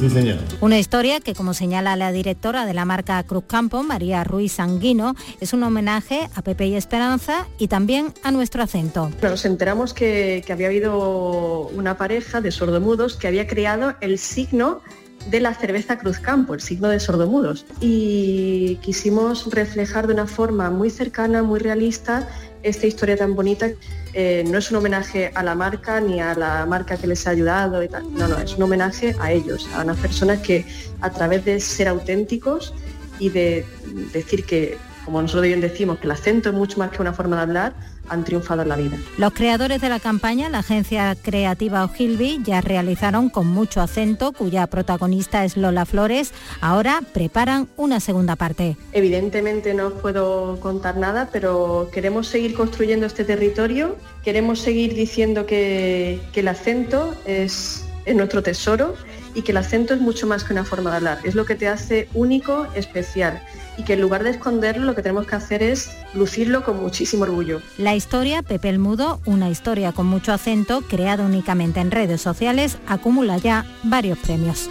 [0.00, 0.38] Sí, señor.
[0.62, 5.14] Una historia que, como señala la directora de la marca Cruz Campo, María Ruiz Sanguino,
[5.40, 9.10] es un homenaje a Pepe y Esperanza y también a nuestro acento.
[9.20, 14.80] Nos enteramos que, que había habido una pareja de sordomudos que había creado el signo
[15.28, 17.66] de la cerveza Cruz Campo, el signo de sordomudos.
[17.82, 22.26] Y quisimos reflejar de una forma muy cercana, muy realista,
[22.62, 23.70] esta historia tan bonita
[24.12, 27.30] eh, no es un homenaje a la marca ni a la marca que les ha
[27.30, 27.80] ayudado.
[28.12, 30.64] No, no, es un homenaje a ellos, a unas personas que
[31.00, 32.74] a través de ser auténticos
[33.18, 33.64] y de
[34.12, 34.76] decir que,
[35.10, 37.72] como nosotros bien decimos, que el acento es mucho más que una forma de hablar,
[38.08, 38.96] han triunfado en la vida.
[39.18, 44.68] Los creadores de la campaña, la agencia creativa Ogilvy, ya realizaron con mucho acento, cuya
[44.68, 46.32] protagonista es Lola Flores.
[46.60, 48.76] Ahora preparan una segunda parte.
[48.92, 55.44] Evidentemente no os puedo contar nada, pero queremos seguir construyendo este territorio, queremos seguir diciendo
[55.44, 58.94] que, el acento es, es nuestro tesoro
[59.34, 61.56] y que el acento es mucho más que una forma de hablar, es lo que
[61.56, 63.42] te hace único, especial
[63.80, 67.22] y que en lugar de esconderlo lo que tenemos que hacer es lucirlo con muchísimo
[67.22, 67.62] orgullo.
[67.78, 72.76] La historia Pepe el Mudo, una historia con mucho acento, creada únicamente en redes sociales,
[72.86, 74.68] acumula ya varios premios.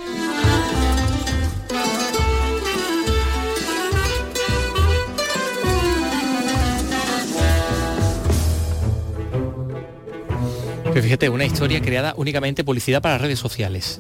[11.02, 14.00] Fíjate, una historia creada únicamente publicidad para redes sociales,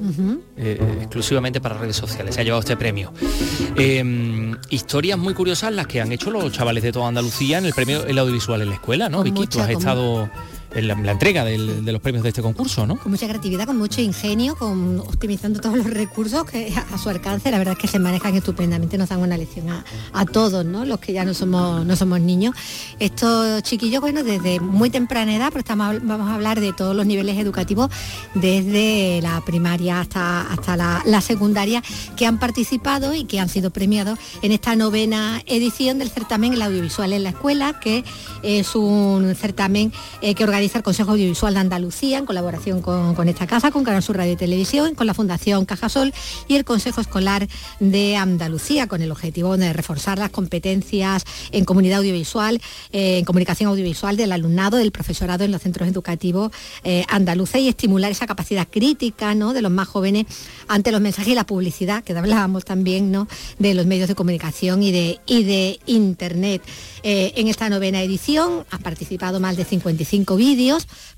[0.57, 2.35] eh, exclusivamente para redes sociales.
[2.35, 3.13] Se ha llevado este premio.
[3.75, 7.73] Em, historias muy curiosas las que han hecho los chavales de toda Andalucía en el
[7.73, 9.47] premio El Audiovisual en la escuela, ¿no, Vicky?
[9.47, 10.29] Tú has estado
[10.75, 12.97] la, entrega de los premios de este concurso, ¿no?
[12.97, 17.49] Con mucha creatividad, con mucho ingenio, con optimizando todos los recursos que a, su alcance,
[17.49, 19.67] la verdad es que se manejan estupendamente, nos dan una lección
[20.13, 20.85] a, todos, ¿no?
[20.85, 22.55] Los que ya no somos, no somos niños.
[22.99, 27.05] Estos chiquillos, bueno, desde muy temprana edad, pero estamos, vamos a hablar de todos los
[27.05, 27.89] niveles educativos,
[28.35, 31.81] desde la primaria hasta, hasta la, secundaria,
[32.15, 36.61] que han participado y que han sido premiados en esta novena edición del certamen El
[36.61, 38.03] Audiovisual en la Escuela, que
[38.43, 39.91] es un certamen
[40.21, 44.03] eh, que organiza el Consejo Audiovisual de Andalucía en colaboración con, esta casa, con Canal
[44.03, 46.13] Sur Radio y Televisión, con la Fundación Cajasol
[46.49, 47.47] y el Consejo Escolar
[47.79, 53.69] de Andalucía, con el objetivo de reforzar las competencias en comunidad audiovisual, eh, en comunicación
[53.69, 56.51] audiovisual del alumnado, del profesorado en los centros educativos
[56.83, 59.53] eh, andaluces y estimular esa capacidad crítica ¿no?
[59.53, 60.25] de los más jóvenes
[60.67, 63.29] ante los mensajes y la publicidad, que hablábamos también ¿no?
[63.59, 66.61] de los medios de comunicación y de, y de Internet.
[67.01, 70.48] Eh, en esta novena edición han participado más de 55 vídeos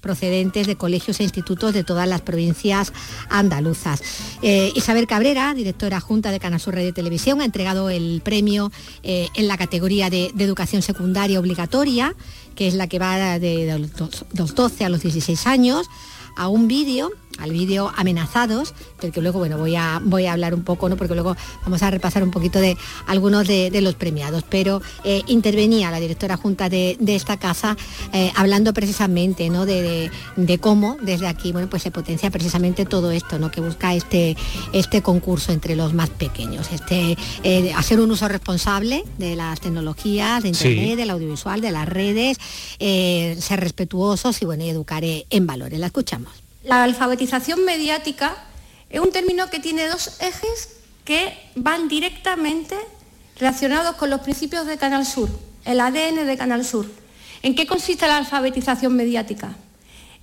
[0.01, 2.91] procedentes de colegios e institutos de todas las provincias
[3.29, 4.01] andaluzas.
[4.41, 8.71] Eh, Isabel Cabrera, directora junta de Canasur Radio Televisión, ha entregado el premio
[9.03, 12.15] eh, en la categoría de, educación secundaria obligatoria,
[12.55, 13.89] que es la que va de
[14.34, 15.88] los 12 a los 16 años,
[16.36, 20.53] a un vídeo al vídeo Amenazados, del que luego bueno, voy, a, voy a hablar
[20.53, 20.97] un poco, ¿no?
[20.97, 22.77] porque luego vamos a repasar un poquito de
[23.07, 24.43] algunos de, los premiados.
[24.47, 27.75] Pero eh, intervenía la directora junta de, esta casa
[28.13, 29.65] eh, hablando precisamente ¿no?
[29.65, 30.11] de,
[30.59, 33.51] cómo desde aquí bueno, pues se potencia precisamente todo esto ¿no?
[33.51, 34.38] que busca este,
[34.73, 40.43] este concurso entre los más pequeños, este, eh, hacer un uso responsable de las tecnologías,
[40.43, 42.38] de internet, del audiovisual, de las redes,
[42.79, 45.79] ser respetuosos y bueno, y educar en valores.
[45.79, 46.51] La escuchamos.
[46.64, 48.36] La alfabetización mediática
[48.89, 50.70] es un término que tiene dos ejes
[51.03, 52.76] que van directamente
[53.38, 55.30] relacionados con los principios de Canal Sur,
[55.66, 56.86] el ADN de Canal Sur.
[57.41, 59.55] ¿En qué consiste la alfabetización mediática?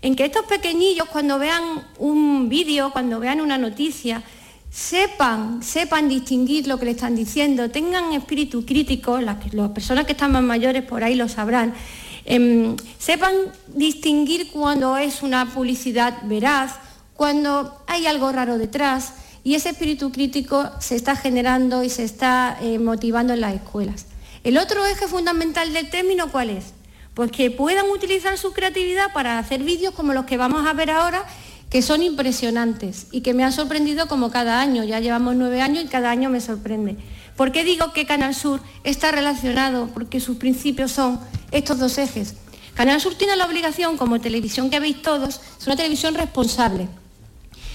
[0.01, 4.23] En que estos pequeñillos cuando vean un vídeo, cuando vean una noticia,
[4.71, 10.13] sepan, sepan distinguir lo que le están diciendo, tengan espíritu crítico, las, las personas que
[10.13, 11.75] están más mayores por ahí lo sabrán,
[12.31, 13.33] Em, sepan
[13.69, 16.73] distinguir cuando es una publicidad veraz,
[17.15, 19.15] cuando hay algo raro detrás
[19.45, 24.05] y ese espíritu crítico se está generando y se está eh, motivando en las escuelas.
[24.45, 26.75] El otro eje fundamental del término, ¿cuál es?
[27.15, 30.91] Pues que puedan utilizar su creatividad para hacer vídeos como los que vamos a ver
[30.91, 31.25] ahora,
[31.71, 34.85] que son impresionantes y que me han sorprendido como cada año.
[34.85, 36.99] Ya llevamos nueve años y cada año me sorprende.
[37.39, 39.89] ¿Por qué digo que Canal Sur está relacionado?
[39.95, 41.21] Porque sus principios son
[41.53, 42.35] estos dos ejes.
[42.75, 46.89] Canal Sur tiene la obligación, como televisión que veis todos, es una televisión responsable.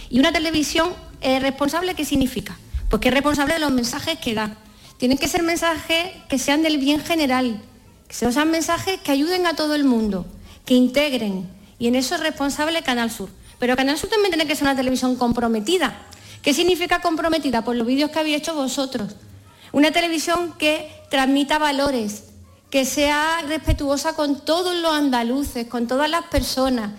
[0.10, 0.90] ¿Y una televisión
[1.22, 2.58] eh, responsable qué significa?
[2.90, 4.58] Pues que es responsable de los mensajes que da.
[4.98, 7.62] Tienen que ser mensajes que sean del bien general,
[8.10, 10.26] que sean mensajes que ayuden a todo el mundo,
[10.66, 11.50] que integren.
[11.80, 13.30] Y en eso es responsable Canal Sur.
[13.60, 16.02] Pero Canal Sur también tiene que ser una televisión comprometida.
[16.42, 17.64] ¿Qué significa comprometida?
[17.64, 19.16] Por los vídeos que habéis hecho vosotros.
[19.74, 22.26] Una televisión que transmita valores,
[22.70, 26.92] que sea respetuosa con todos los andaluces, con todas las personas,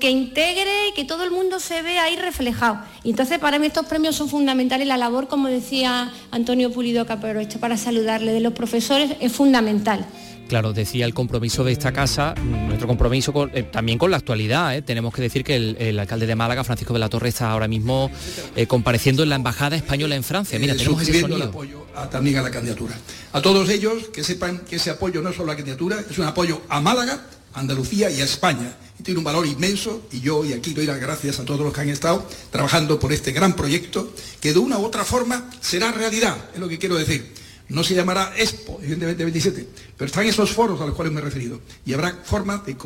[0.00, 2.80] que integre y que todo el mundo se vea ahí reflejado.
[3.02, 4.88] Y entonces para mí estos premios son fundamentales.
[4.88, 10.06] La labor, como decía Antonio Pulido, que aprovecho para saludarle, de los profesores es fundamental.
[10.48, 14.76] Claro, decía el compromiso de esta casa, nuestro compromiso eh, también con la actualidad.
[14.76, 14.82] ¿eh?
[14.82, 18.10] Tenemos que decir que el, alcalde de Málaga, Francisco de la Torre, está ahora mismo
[18.54, 20.58] eh, compareciendo en la Embajada Española en Francia.
[20.58, 22.94] Mira, tenemos ese el apoyo a, también a la candidatura.
[23.32, 26.18] A todos ellos que sepan que ese apoyo no es solo a la candidatura, es
[26.18, 27.24] un apoyo a Málaga,
[27.54, 28.76] a Andalucía y a España.
[28.98, 31.72] Y tiene un valor inmenso y yo y aquí doy las gracias a todos los
[31.72, 35.90] que han estado trabajando por este gran proyecto que de una u otra forma será
[35.90, 40.52] realidad, es lo que quiero decir no se llamará Expo, evidentemente 27, pero están esos
[40.52, 41.60] foros a los cuales me he referido.
[41.86, 42.76] Y habrá formas de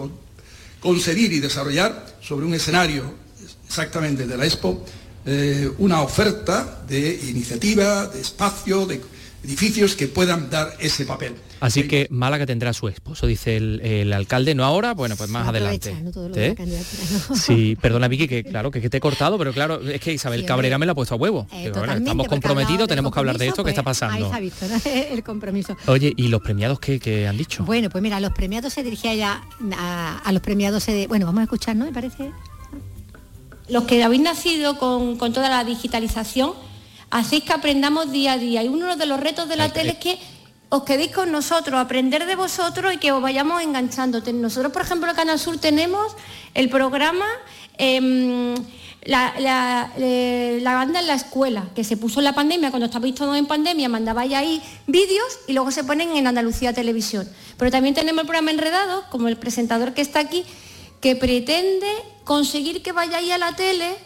[0.81, 3.15] conseguir y desarrollar sobre un escenario
[3.67, 4.85] exactamente de la Expo
[5.27, 9.01] eh, una oferta de iniciativa, de espacio, de
[9.49, 11.35] edificios que puedan dar ese papel.
[11.61, 15.97] Así que Málaga tendrá su esposo, dice el, alcalde, no ahora, bueno, pues más adelante.
[16.37, 16.55] ¿Eh?
[17.35, 20.77] Sí, perdona Vicky, que claro, que, te he cortado, pero claro, es que Isabel Cabrera
[20.79, 21.47] me la ha puesto a huevo.
[21.53, 24.33] Eh, estamos comprometidos, tenemos que hablar de esto, ¿qué está pues, pasando?
[24.33, 25.77] Ahí está visto, el compromiso.
[25.87, 27.65] Oye, ¿y los premiados qué, han dicho?
[27.65, 29.43] Bueno, pues mira, los premiados se dirigía ya
[29.77, 31.87] a, los premiados, se, bueno, vamos a escuchar, ¿no?
[31.87, 32.31] Me parece.
[33.69, 36.53] Los que habéis nacido con, con toda la digitalización,
[37.11, 38.63] hacéis que aprendamos día a día.
[38.63, 40.19] Y uno de los retos de la tele es que
[40.71, 44.21] os quedéis con nosotros, aprender de vosotros y que os vayamos enganchando.
[44.33, 46.15] Nosotros, por ejemplo, en Canal Sur tenemos
[46.55, 47.25] el programa
[47.79, 48.55] em,
[49.03, 53.15] la, eh, la, banda en la escuela, que se puso en la pandemia, cuando estabais
[53.15, 57.27] todos en pandemia, mandabais ahí vídeos y luego se ponen en Andalucía Televisión.
[57.57, 60.45] Pero también tenemos el programa Enredado, como el presentador que está aquí,
[61.01, 61.89] que pretende
[62.25, 63.97] conseguir que vayáis a la tele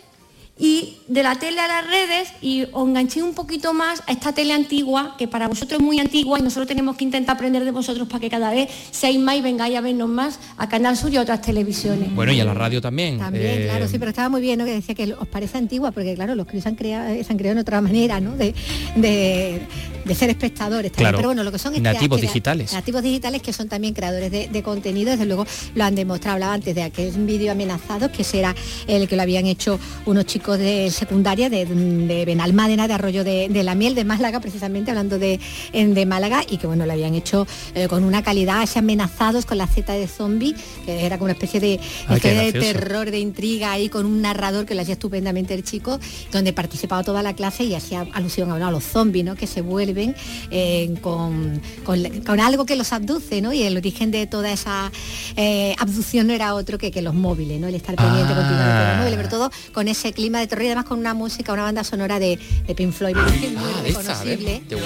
[0.64, 4.32] y de la tele a las redes y os enganchéis un poquito más a esta
[4.32, 7.72] tele antigua, que para vosotros es muy antigua y nosotros tenemos que intentar aprender de
[7.72, 11.12] vosotros para que cada vez seáis más y vengáis a vernos más a Canal Sur
[11.12, 12.14] y a otras televisiones.
[12.14, 13.18] Bueno, y a la radio también.
[13.18, 14.64] También, eh, claro, sí, pero estaba muy bien, ¿no?
[14.64, 17.38] Que decía que os parece antigua, porque claro, los críos se han creado, se han
[17.38, 18.36] creado en otra manera, ¿no?
[18.36, 18.54] De,
[18.94, 19.62] de-
[20.04, 21.02] de ser espectadores también.
[21.10, 21.18] Claro.
[21.18, 22.72] Pero bueno, lo que son Nativos crea- digitales.
[22.72, 25.46] Nativos digitales que son también creadores de, de contenido, desde luego
[25.76, 26.34] lo han demostrado.
[26.34, 28.54] Hablaba antes de aquel vídeo amenazado, que será
[28.88, 33.48] el que lo habían hecho unos chicos de secundaria de, de Benalmádena, de Arroyo de,
[33.48, 35.40] de la Miel, de Málaga, precisamente hablando de,
[35.72, 39.46] en- de Málaga, y que bueno, lo habían hecho eh, con una calidad, así amenazados
[39.46, 42.72] con la Z de zombie, que era como una especie de, Ay, qué especie de
[42.72, 45.98] terror, de intriga ahí con un narrador que lo hacía estupendamente el chico,
[46.32, 49.34] donde participaba toda la clase y hacía alusión a, bueno, a los zombies, ¿no?
[49.34, 50.14] Que se vuelven
[50.50, 53.52] eh, con, con- con algo que los abduce, ¿no?
[53.52, 54.90] Y el origen de toda esa
[55.36, 57.68] eh, abducción no era otro que, que los móviles, ¿no?
[57.68, 58.36] El estar pendiente Ah.
[58.36, 61.14] continuamente de los móviles, pero todo con ese clima de terror y además con una
[61.14, 64.60] música, una banda sonora de, de Pink Floyd, muy Ah, ver.
[64.68, 64.76] The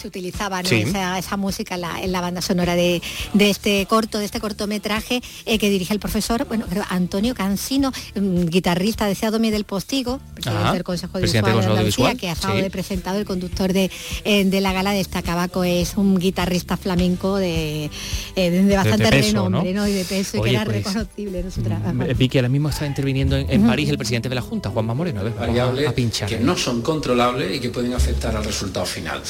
[0.00, 0.68] se utilizaba ¿no?
[0.68, 0.76] Sí.
[0.86, 3.00] esa, esa música en la, en la banda sonora de,
[3.34, 7.92] de este corto, de este cortometraje eh, que dirige el profesor, bueno, creo, Antonio Cansino,
[8.14, 12.32] mm, guitarrista de Seadomi del Postigo, presidente Ajá, del Consejo de Consejo Andalucía, que ha
[12.32, 12.62] estado sí.
[12.62, 13.90] de presentado, el conductor de,
[14.24, 17.90] eh, de la gala destacaba que es un guitarrista flamenco de,
[18.36, 19.82] eh, de bastante peso, renombre ¿no?
[19.82, 19.88] ¿no?
[19.88, 22.02] y de peso y que era pues, reconocible en su trabajo.
[22.02, 23.60] Eh, Vicky, ahora mismo está interviniendo en.
[23.70, 25.20] París el presidente de la Junta, Juanma Moreno.
[25.20, 26.28] A ver, vamos a- variables a pinchar.
[26.28, 29.20] que no son controlables y que pueden afectar al resultado final.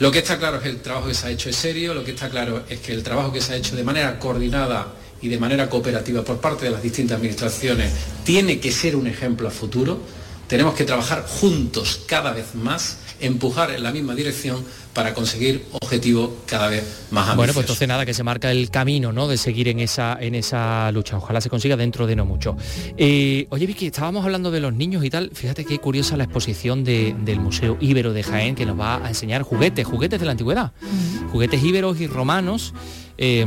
[0.00, 2.04] Lo que está claro es que el trabajo que se ha hecho es serio, lo
[2.04, 5.28] que está claro es que el trabajo que se ha hecho de manera coordinada y
[5.28, 7.92] de manera cooperativa por parte de las distintas administraciones
[8.24, 9.98] tiene que ser un ejemplo a futuro.
[10.46, 14.64] Tenemos que trabajar juntos cada vez más, empujar en la misma dirección
[14.94, 17.36] para conseguir objetivos cada vez más ambiciosos.
[17.36, 19.28] Bueno, pues entonces nada, que se marca el camino, ¿no?
[19.28, 21.16] De seguir en esa, en esa lucha.
[21.18, 22.56] Ojalá se consiga dentro de no mucho.
[22.96, 25.30] Eh, oye, Vicky, estábamos hablando de los niños y tal.
[25.32, 29.08] Fíjate qué curiosa la exposición de- del Museo Íbero de Jaén, que nos va a
[29.08, 30.72] enseñar juguetes, juguetes de la antigüedad.
[31.30, 32.74] Juguetes íberos y romanos.
[33.18, 33.44] Eh,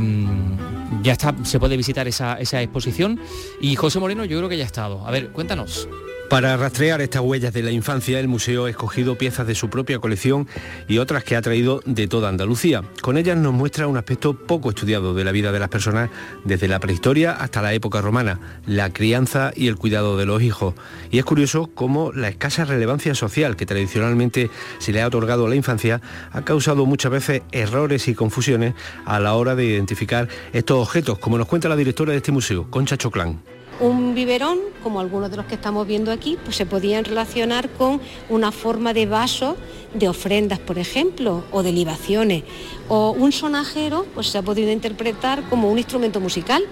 [1.02, 3.20] ya está, se puede visitar esa, esa exposición.
[3.60, 5.06] Y José Moreno, yo creo que ya ha estado.
[5.06, 5.88] A ver, cuéntanos.
[6.32, 9.98] Para rastrear estas huellas de la infancia, el museo ha escogido piezas de su propia
[9.98, 10.48] colección
[10.88, 12.84] y otras que ha traído de toda Andalucía.
[13.02, 16.08] Con ellas nos muestra un aspecto poco estudiado de la vida de las personas
[16.46, 20.74] desde la prehistoria hasta la época romana, la crianza y el cuidado de los hijos.
[21.10, 25.50] Y es curioso cómo la escasa relevancia social que tradicionalmente se le ha otorgado a
[25.50, 28.72] la infancia ha causado muchas veces errores y confusiones
[29.04, 32.70] a la hora de identificar estos objetos, como nos cuenta la directora de este museo,
[32.70, 33.61] Concha Choclán.
[33.80, 38.00] Un biberón, como algunos de los que estamos viendo aquí, pues se podían relacionar con
[38.28, 39.56] una forma de vaso
[39.94, 42.44] de ofrendas, por ejemplo, o de libaciones.
[42.88, 46.62] O un sonajero, pues se ha podido interpretar como un instrumento musical.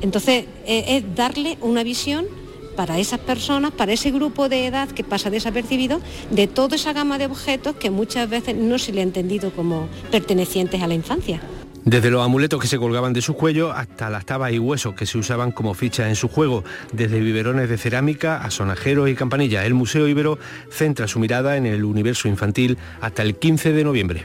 [0.00, 2.26] Entonces, eh, es darle una visión
[2.76, 7.18] para esas personas, para ese grupo de edad que pasa desapercibido, de toda esa gama
[7.18, 11.40] de objetos que muchas veces no se le ha entendido como pertenecientes a la infancia.
[11.84, 15.04] Desde los amuletos que se colgaban de su cuello hasta las tabas y huesos que
[15.04, 16.62] se usaban como fichas en su juego,
[16.92, 20.38] desde biberones de cerámica a sonajeros y campanillas, el Museo Ibero
[20.70, 24.24] centra su mirada en el universo infantil hasta el 15 de noviembre.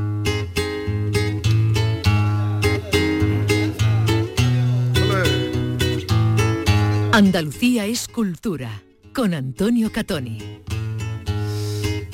[7.13, 8.83] Andalucía es cultura,
[9.13, 10.37] con Antonio Catoni.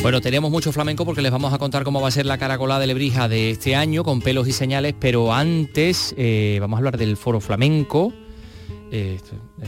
[0.02, 2.80] Bueno, tenemos mucho flamenco porque les vamos a contar cómo va a ser la caracola
[2.80, 6.98] de Lebrija de este año con pelos y señales, pero antes eh, vamos a hablar
[6.98, 8.12] del foro flamenco.
[8.92, 9.20] Eh,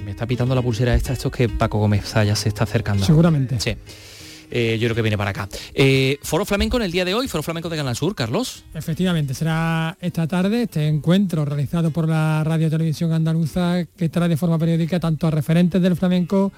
[0.04, 3.06] me está pitando la pulsera esta, esto es que Paco Gómez ya se está acercando.
[3.06, 3.60] Seguramente.
[3.60, 3.76] Sí.
[4.52, 5.48] Eh, yo creo que viene para acá.
[5.74, 8.64] Eh, foro flamenco en el día de hoy, foro flamenco de Canal Sur, Carlos.
[8.74, 14.38] Efectivamente, será esta tarde este encuentro realizado por la Radio Televisión Andaluza que trae de
[14.38, 16.52] forma periódica tanto a referentes del flamenco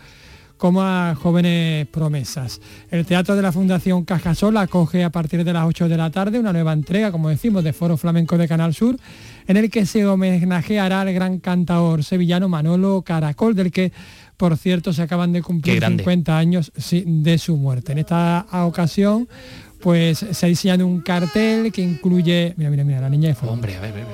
[0.61, 2.61] como a jóvenes promesas.
[2.91, 6.37] El Teatro de la Fundación Cajasol acoge a partir de las 8 de la tarde
[6.37, 8.95] una nueva entrega, como decimos, de Foro Flamenco de Canal Sur,
[9.47, 13.91] en el que se homenajeará al gran cantador sevillano Manolo Caracol, del que
[14.41, 17.91] por cierto se acaban de cumplir 50 años de su muerte.
[17.91, 19.29] En esta ocasión
[19.79, 23.53] pues se ha diseñado un cartel que incluye, mira, mira, mira, la niña de fuego.
[23.53, 24.05] Hombre, a ver, a ver.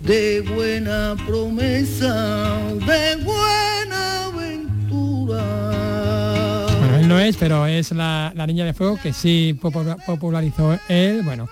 [0.00, 5.42] De buena promesa, de buena aventura.
[6.78, 9.54] Bueno, él no es, pero es la, la niña de fuego que sí
[10.06, 11.20] popularizó él.
[11.22, 11.46] Bueno,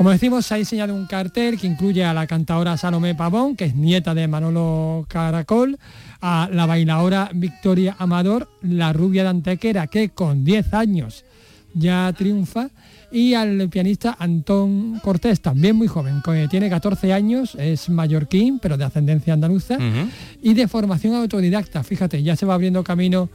[0.00, 3.66] como decimos, se ha diseñado un cartel que incluye a la cantadora Salomé Pavón, que
[3.66, 5.78] es nieta de Manolo Caracol,
[6.22, 11.26] a la bailadora Victoria Amador, la rubia de Antequera, que con 10 años
[11.74, 12.70] ya triunfa,
[13.12, 18.78] y al pianista Antón Cortés, también muy joven, que tiene 14 años, es mallorquín, pero
[18.78, 19.76] de ascendencia andaluza,
[20.40, 23.28] y de formación autodidacta, fíjate, ya se va abriendo camino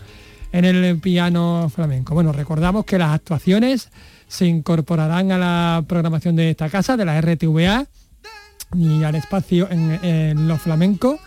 [0.51, 2.15] en el piano flamenco.
[2.15, 3.91] Bueno, recordamos que las actuaciones
[4.27, 7.85] se incorporarán a la programación de esta casa, de la RTVA,
[8.73, 11.19] y al espacio en, los flamencos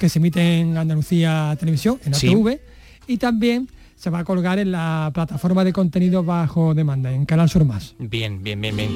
[0.00, 2.60] que se emite en Andalucía Televisión, en ATV,
[3.06, 7.48] y también se va a colgar en la plataforma de contenido bajo demanda, en Canal
[7.48, 7.94] Sur Más.
[7.98, 8.90] Bien, bien, bien, bien.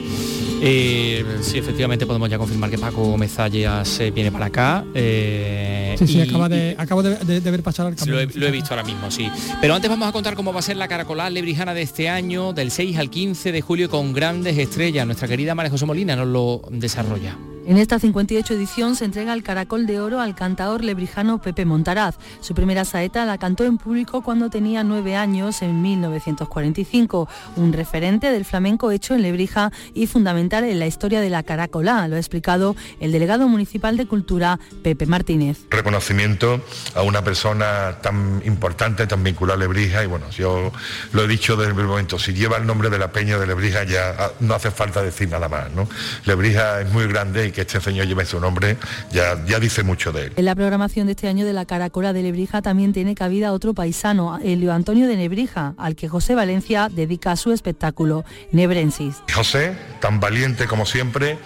[0.63, 4.85] Eh, sí, efectivamente podemos ya confirmar que Paco Mezallas se viene para acá.
[4.95, 8.17] Eh, sí, sí, acabo de, ver pasar al cambio.
[8.35, 9.29] Lo he, visto ahora mismo, sí.
[9.61, 12.53] Pero antes vamos a contar cómo va a ser la caracolada lebrijana de este año,
[12.53, 15.07] del 6 al 15 de julio, con grandes estrellas.
[15.07, 17.37] Nuestra querida María José Molina nos lo desarrolla.
[17.71, 22.17] En esta 58 edición se entrega el Caracol de Oro al cantador lebrijano Pepe Montaraz.
[22.41, 28.33] Su primera saeta la cantó en público cuando tenía nueve años en 1945, un referente
[28.33, 32.19] del flamenco hecho en Lebrija y fundamental en la historia de la caracolá, lo ha
[32.19, 35.59] explicado el delegado municipal de Cultura, Pepe Martínez.
[35.71, 36.65] Reconocimiento
[36.97, 40.73] a una persona tan importante, tan vinculada a Lebrija y bueno, yo
[41.13, 43.85] lo he dicho desde el momento, si lleva el nombre de la peña de Lebrija
[43.85, 45.69] ya ah, no hace falta decir nada más.
[46.25, 48.77] Lebrija es muy grande que este señor lleve su nombre
[49.13, 50.33] ya, ya dice mucho de él.
[50.37, 53.75] En la programación de este año de la Caracola de Nebrija también tiene cabida otro
[53.75, 59.17] paisano, Elio Antonio de Nebrija, al que José Valencia dedica su espectáculo Nebrensis.
[59.33, 61.39] José, tan valiente como siempre,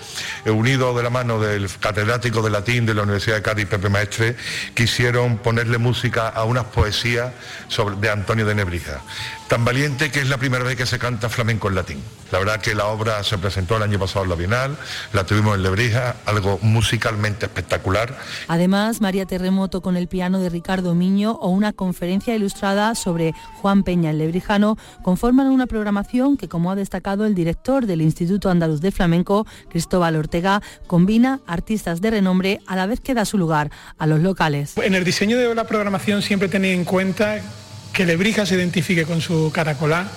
[0.46, 4.36] unido de la mano del catedrático de latín de la Universidad de Cádiz, Pepe Maestre,
[4.74, 7.32] quisieron ponerle música a unas poesías
[7.68, 9.02] sobre, de Antonio de Nebrija
[9.48, 11.98] tan valiente que es la primera vez que se canta flamenco en latín.
[12.32, 14.76] La verdad que la obra se presentó el año pasado en la Bienal,
[15.12, 18.18] la tuvimos en Lebrija, algo musicalmente espectacular.
[18.48, 23.84] Además, María Terremoto con el piano de Ricardo Miño o una conferencia ilustrada sobre Juan
[23.84, 28.80] Peña el Lebrijano conforman una programación que, como ha destacado el director del Instituto Andaluz
[28.80, 33.70] de Flamenco, Cristóbal Ortega, combina artistas de renombre a la vez que da su lugar
[33.98, 34.76] a los locales.
[34.78, 37.40] En el diseño de la programación siempre tenía en cuenta
[37.94, 40.08] que Lebrija se identifique con su caracolá,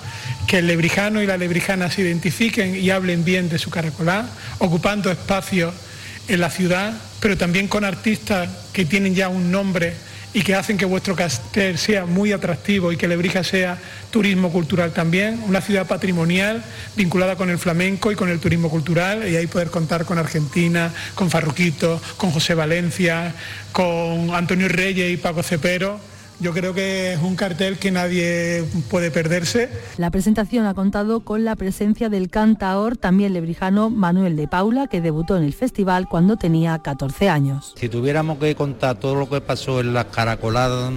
[0.48, 4.26] que el lebrijano y la lebrijana se identifiquen y hablen bien de su caracolá,
[4.58, 5.72] ocupando espacios
[6.26, 9.94] en la ciudad, pero también con artistas que tienen ya un nombre
[10.34, 13.78] y que hacen que vuestro castel sea muy atractivo y que Lebrija sea
[14.10, 16.62] turismo cultural también, una ciudad patrimonial
[16.96, 20.92] vinculada con el flamenco y con el turismo cultural y ahí poder contar con Argentina,
[21.14, 23.34] con Farruquito, con José Valencia,
[23.70, 29.10] con Antonio Reyes y Paco Cepero yo creo que es un cartel que nadie puede
[29.10, 29.68] perderse.
[29.96, 35.00] La presentación ha contado con la presencia del cantaor, también lebrijano, Manuel de Paula, que
[35.00, 37.74] debutó en el festival cuando tenía 14 años.
[37.76, 40.92] Si tuviéramos que contar todo lo que pasó en las caracoladas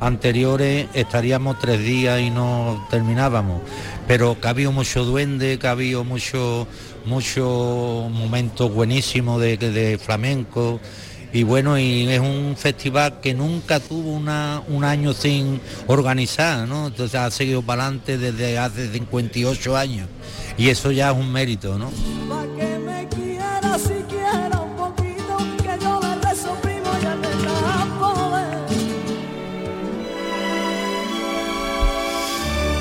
[0.00, 3.62] anteriores, estaríamos tres días y no terminábamos.
[4.06, 6.66] Pero que ha habido mucho duende, que ha habido mucho,
[7.06, 10.80] mucho momentos buenísimos de, de flamenco
[11.34, 16.86] y bueno, y es un festival que nunca tuvo un año sin organizar, ¿no?
[16.86, 20.08] Entonces ha seguido para adelante desde hace 58 años
[20.56, 21.90] y eso ya es un mérito, ¿no?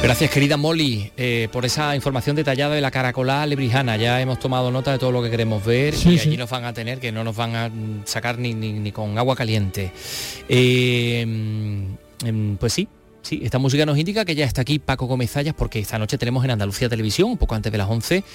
[0.04, 3.96] Gracias querida Molly eh, por esa información detallada de la caracolá lebrijana.
[3.96, 6.74] Ya hemos tomado nota de todo lo que queremos ver y allí nos van a
[6.74, 7.72] tener, que no nos van a
[8.04, 9.94] sacar ni, con agua caliente.
[10.50, 12.90] Eh, em, pues sí,
[13.22, 16.44] sí, esta música nos indica que ya está aquí Paco Gómez porque esta noche tenemos
[16.44, 18.26] en Andalucía Televisión, un poco antes de las 11,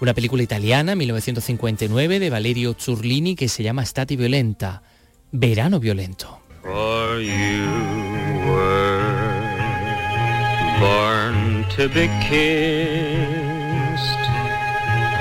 [0.00, 4.82] una película italiana, 1959, de Valerio Zurlini, que se llama Stati Violenta,
[5.30, 6.40] Verano Violento.
[10.84, 13.24] Born to be kissed.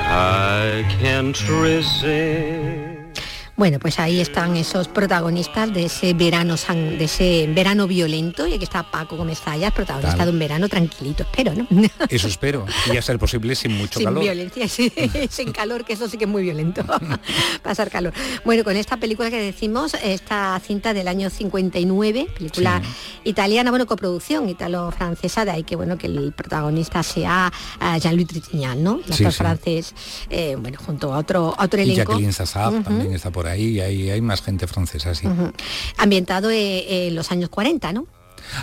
[0.09, 2.82] I can't resist.
[3.63, 8.55] Bueno, pues ahí están esos protagonistas de ese verano san- de ese verano violento y
[8.55, 10.25] aquí está Paco Gómez Zayas, protagonista Tal.
[10.25, 11.65] de un verano tranquilito, espero, ¿no?
[12.09, 12.65] Eso espero.
[12.91, 14.21] Y a ser posible sin mucho sin calor.
[14.21, 14.91] violencia, sí,
[15.29, 16.83] sin calor, que eso sí que es muy violento,
[17.63, 18.11] pasar calor.
[18.43, 22.81] Bueno, con esta película que decimos, esta cinta del año 59, película
[23.23, 27.49] italiana, bueno, coproducción italo-francesa, de ahí que bueno que el protagonista sea
[27.79, 28.99] ah, Jean-Louis Trintignant, ¿no?
[29.07, 29.95] El Sí, francés,
[30.29, 32.11] eh, bueno, junto a otro, a otro Y elenco.
[32.11, 35.27] Jacqueline Sassab también está por ahí, y hay, hay más gente francesa, sí.
[35.97, 38.07] Ambientado eh, en los años 40, ¿no?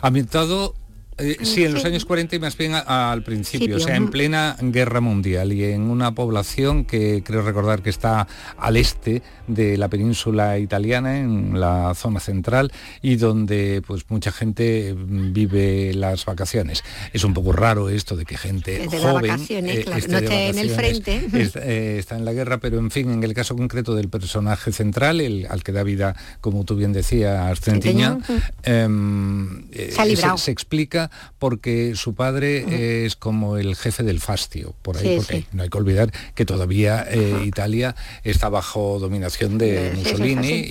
[0.03, 0.75] Ambientado,
[1.21, 4.09] eh, sí, en los años 40 y más bien a- al principio, o sea, en
[4.11, 8.27] plena guerra mundial y en una población que creo recordar que está
[8.59, 14.95] al este de la península italiana, en la zona central, y donde pues mucha gente
[14.95, 16.85] mm, vive las vacaciones.
[17.13, 19.25] Es un poco raro esto de que gente Desde joven
[19.69, 21.27] eh, claro, esté no esté en el frente.
[21.57, 25.21] eh, está en la guerra, pero en fin, en el caso concreto del personaje central,
[25.21, 28.25] el al que da vida, como tú bien decías, Trintignant,
[28.63, 29.91] em, eh,
[30.39, 35.37] se explica porque su padre es como el jefe del fastio, por ahí, Sí, porque
[35.39, 35.47] sí.
[35.53, 37.95] no hay que olvidar que todavía eh, Italia
[38.25, 40.67] está bajo dominación de Mussolini sí.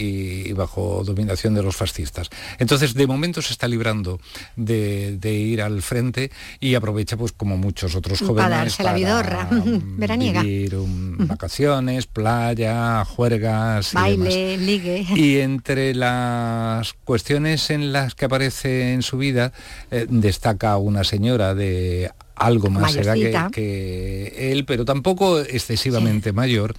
[0.46, 2.30] y, y bajo dominación de los fascistas.
[2.60, 4.20] Entonces, de momento se está librando
[4.56, 8.94] de, de ir al frente y aprovecha, pues como muchos otros jóvenes, Para darse la
[8.94, 10.42] vidorra veraniega.
[10.44, 14.20] vivir um, vacaciones, playa, juergas y demás.
[14.20, 15.06] Baile, ligue.
[15.16, 19.52] Y entre las cuestiones en las que aparece en su vida,
[19.92, 26.76] eh, destaca una señora de algo más edad que él, pero tampoco excesivamente mayor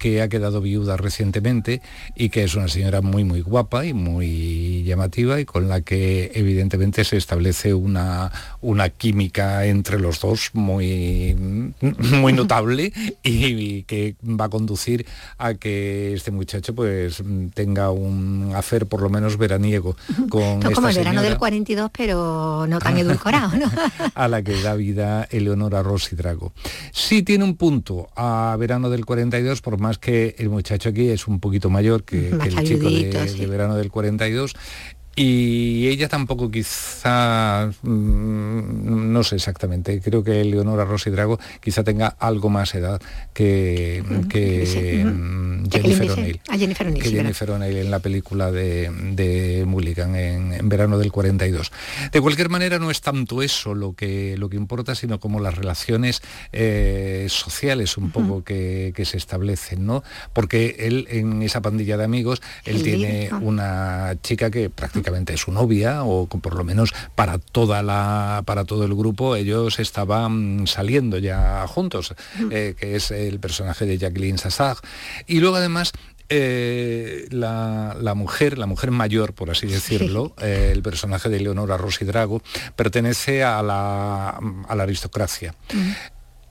[0.00, 1.82] que ha quedado viuda recientemente
[2.16, 6.32] y que es una señora muy muy guapa y muy llamativa y con la que
[6.34, 8.32] evidentemente se establece una,
[8.62, 11.36] una química entre los dos muy,
[11.80, 17.22] muy notable y, que va a conducir a que este muchacho pues
[17.52, 19.96] tenga un afer por lo menos veraniego
[20.30, 23.70] con Esto es esta como el verano del señora 42, pero no tan edulcorado, ¿no?
[24.14, 26.54] a la que da vida Eleonora Rossi Drago.
[26.90, 31.26] Sí tiene un punto a verano del 42, por más que el muchacho aquí es
[31.26, 34.54] un poquito mayor que, el chico de verano del 42.
[35.16, 42.06] Y ella tampoco quizá, mm, no sé exactamente, creo que Eleonora Rossi Drago quizá tenga
[42.06, 43.02] algo más edad
[43.34, 44.02] que,
[44.66, 45.04] sí,
[45.70, 46.10] Jennifer.
[46.12, 46.40] O'Neill.
[46.48, 50.68] Ah, Jennifer O'Neill, que sí, Jennifer O'Neill en la película de, de Mulligan en, en
[50.68, 51.72] verano del 42.
[52.12, 55.56] De cualquier manera no es tanto eso lo que, lo que importa, sino como las
[55.56, 60.04] relaciones eh, sociales un poco que, que se establecen, ¿no?
[60.32, 65.40] Porque él en esa pandilla de amigos, él El tiene una chica que prácticamente es
[65.40, 70.66] su novia, o por lo menos para toda la, para todo el grupo, ellos estaban
[70.66, 72.14] saliendo ya juntos,
[72.50, 74.78] eh, que es el personaje de Jacqueline Sassag.
[75.26, 75.92] Y luego además
[76.28, 81.76] eh, la, la mujer, la mujer mayor, por así decirlo, eh, el personaje de Leonora
[81.76, 82.40] Rossi Drago,
[82.76, 84.38] pertenece a la,
[84.68, 85.54] a la aristocracia.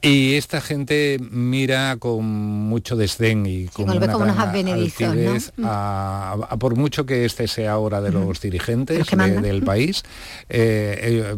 [0.01, 5.07] Y esta gente mira con mucho desdén y con una como advenedizos, ¿no?
[5.11, 5.65] altivez Mm.
[5.65, 10.03] a, a por mucho que este sea ahora de los dirigentes de- del país.
[10.47, 10.97] eh,
[11.33, 11.35] eh,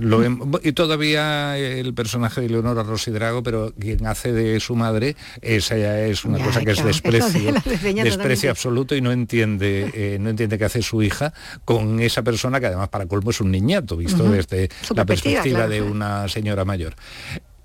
[0.00, 0.22] lo
[0.62, 5.76] y todavía el personaje de Leonora Rossi Drago, pero quien hace de su madre, esa
[5.76, 8.48] ya es una Ya, cosa que es claro, desprecio, desprecio totalmente.
[8.48, 11.34] absoluto y no entiende, eh, no entiende qué hace su hija
[11.66, 15.42] con esa persona que además para colmo es un niñato, visto desde Su la perspectiva,
[15.42, 15.70] perspectiva claro.
[15.70, 16.94] de una señora mayor.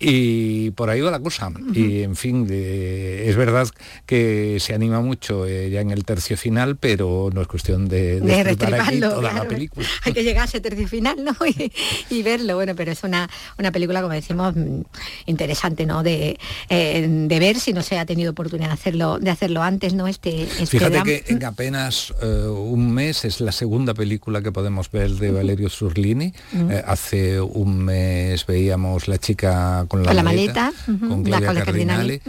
[0.06, 1.52] Y por ahí va la cosa.
[1.74, 3.68] Y en fin, es verdad
[4.06, 8.20] que se anima mucho eh, ya en el tercio final, pero no es cuestión de,
[8.20, 9.88] de de aquí toda la película.
[10.04, 11.34] Hay que llegar a ese tercio final, ¿no?
[11.54, 11.72] Y,
[12.10, 13.30] y verlo, bueno, pero es una,
[13.60, 14.82] una película, como decimos, mm,
[15.28, 16.02] interesante, ¿no?
[16.02, 16.40] De,
[16.70, 20.08] eh, de ver si no se ha tenido oportunidad de hacerlo, de hacerlo antes, ¿no?
[20.08, 24.90] Este, este Fíjate que en apenas eh, un mes es la segunda película que podemos
[24.90, 25.70] ver de Valerio.
[25.70, 31.40] Eh, hace un mes veíamos La chica con la, Con la maleta, con la.
[31.64, 32.20] Cardinale.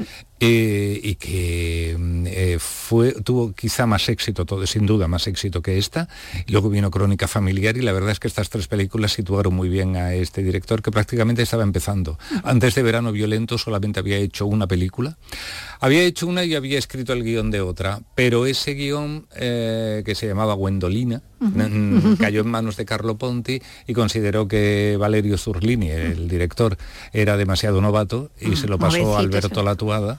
[0.45, 5.63] Eh, y que mm, eh, fue, tuvo quizá más éxito, todo, sin duda más éxito
[5.63, 6.09] que esta.
[6.49, 9.97] Luego vino Crónica Familiar y la verdad es que estas tres películas situaron muy bien
[9.97, 12.19] a este director que prácticamente estaba empezando.
[12.43, 15.17] Antes de Verano Violento solamente había hecho una película.
[15.81, 20.15] Había hecho una y había escrito el guion de otra, pero ese guion eh, que
[20.15, 25.91] se llamaba Gwendolina mm, cayó en manos de Carlo Ponti y consideró que Valerio Zurlini,
[25.91, 26.77] el director,
[27.13, 30.19] era demasiado novato y se lo pasó a Alberto Latuada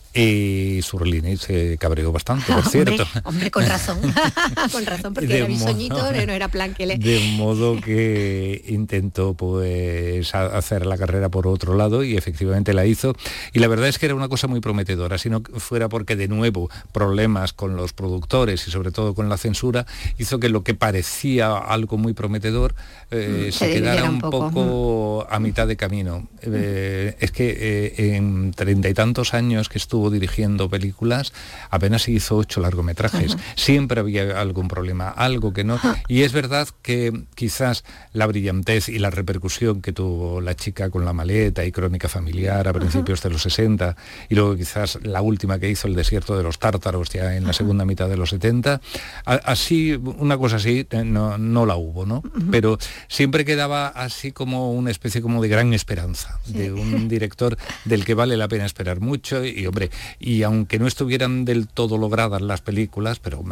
[0.13, 2.91] Y Surlini se cabreó bastante, por cierto.
[3.03, 3.97] hombre, hombre, con razón.
[4.71, 6.97] con razón, porque De era modo- bisoñito, no era plan que le...
[6.97, 13.15] De modo que intentó pues hacer la carrera por otro lado y efectivamente la hizo.
[13.53, 16.27] Y la verdad es que era una cosa muy prometedora, si no fuera porque de
[16.27, 19.85] nuevo problemas con los productores y sobre todo con la censura
[20.17, 22.75] hizo que lo que parecía algo muy prometedor
[23.11, 26.27] eh, Mm, se, se quedara un poco a mitad de camino.
[26.41, 27.49] Eh, es que
[27.97, 31.33] eh, en treinta y tantos años que estuvo dirigiendo películas,
[31.69, 33.37] apenas hizo ocho largometrajes.
[33.55, 35.79] Siempre había algún problema, algo que no.
[36.07, 37.83] Y es verdad que quizás
[38.13, 42.67] la brillantez y la repercusión que tuvo la chica con la maleta y crónica familiar
[42.67, 43.95] a principios de los 60,
[44.29, 47.53] y luego quizás la última que hizo, El desierto de los tártaros, ya en la
[47.53, 48.79] segunda mitad de los 70,
[49.25, 52.23] a- así, una cosa así, eh, no, no la hubo, ¿no?
[52.49, 52.77] Pero
[53.07, 58.13] siempre quedaba así como una especie como de gran esperanza, de un director del que
[58.13, 62.61] vale la pena esperar mucho y, hombre, y aunque no estuvieran del todo logradas las
[62.61, 63.43] películas, pero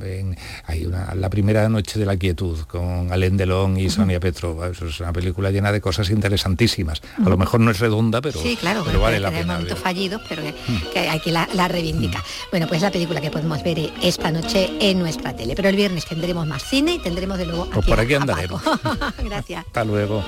[0.00, 0.36] bien,
[0.66, 4.86] hay una, La primera noche de la quietud con Alain Delon y Sonia Petrova, eso
[4.86, 7.02] es una película llena de cosas interesantísimas.
[7.24, 9.54] A lo mejor no es redonda, pero, sí, claro, pero vale la pena.
[9.54, 10.54] momentos fallidos, pero que,
[10.92, 12.22] que hay que la, la reivindica.
[12.50, 15.54] Bueno, pues la película que podemos ver esta noche en nuestra tele.
[15.54, 18.62] Pero el viernes tendremos más cine y tendremos de nuevo Pues aquí por aquí andaremos.
[19.24, 19.66] Gracias.
[19.66, 20.24] Hasta luego.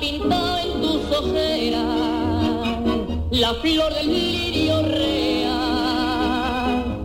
[0.00, 1.84] ¿Quién ha pintado en tus ojeras
[3.30, 5.52] la flor del lirio real?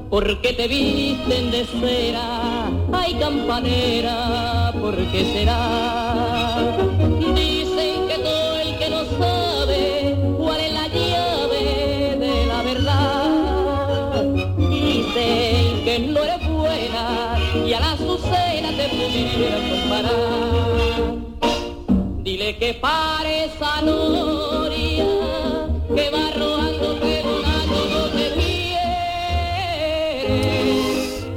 [0.09, 2.69] ¿Por qué te visten de cera?
[2.93, 6.34] Ay, campanera, ¿por qué será?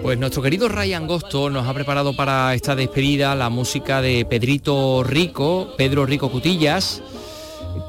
[0.03, 5.03] Pues nuestro querido Ray Angosto nos ha preparado para esta despedida la música de Pedrito
[5.05, 7.03] Rico, Pedro Rico Cutillas,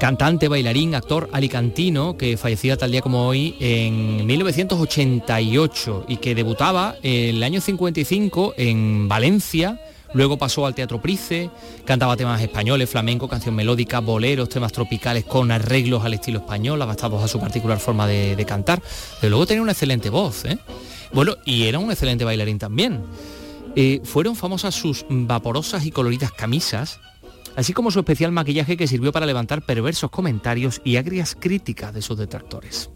[0.01, 6.97] cantante, bailarín, actor alicantino que fallecía tal día como hoy en 1988 y que debutaba
[7.03, 9.79] el año 55 en Valencia.
[10.13, 11.49] Luego pasó al Teatro Price,
[11.85, 17.23] cantaba temas españoles, flamenco, canción melódica, boleros, temas tropicales con arreglos al estilo español, adaptados
[17.23, 18.81] a su particular forma de, cantar.
[19.21, 20.57] Pero luego tenía una excelente voz, ¿eh?
[21.13, 23.03] Bueno, y era un excelente bailarín también.
[23.75, 26.99] Eh, fueron famosas sus vaporosas y coloridas camisas,
[27.55, 32.01] así como su especial maquillaje que sirvió para levantar perversos comentarios y agrias críticas de
[32.01, 32.89] sus detractores.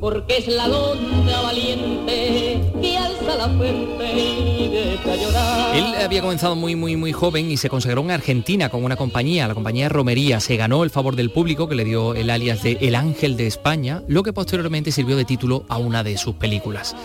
[0.00, 5.76] Porque es la dona valiente que alza la frente y deja llorar.
[5.76, 9.46] Él había comenzado muy muy muy joven y se consagró en Argentina con una compañía,
[9.46, 10.40] la compañía Romería.
[10.40, 13.46] Se ganó el favor del público que le dio el alias de El Ángel de
[13.46, 16.96] España, lo que posteriormente sirvió de título a una de sus películas.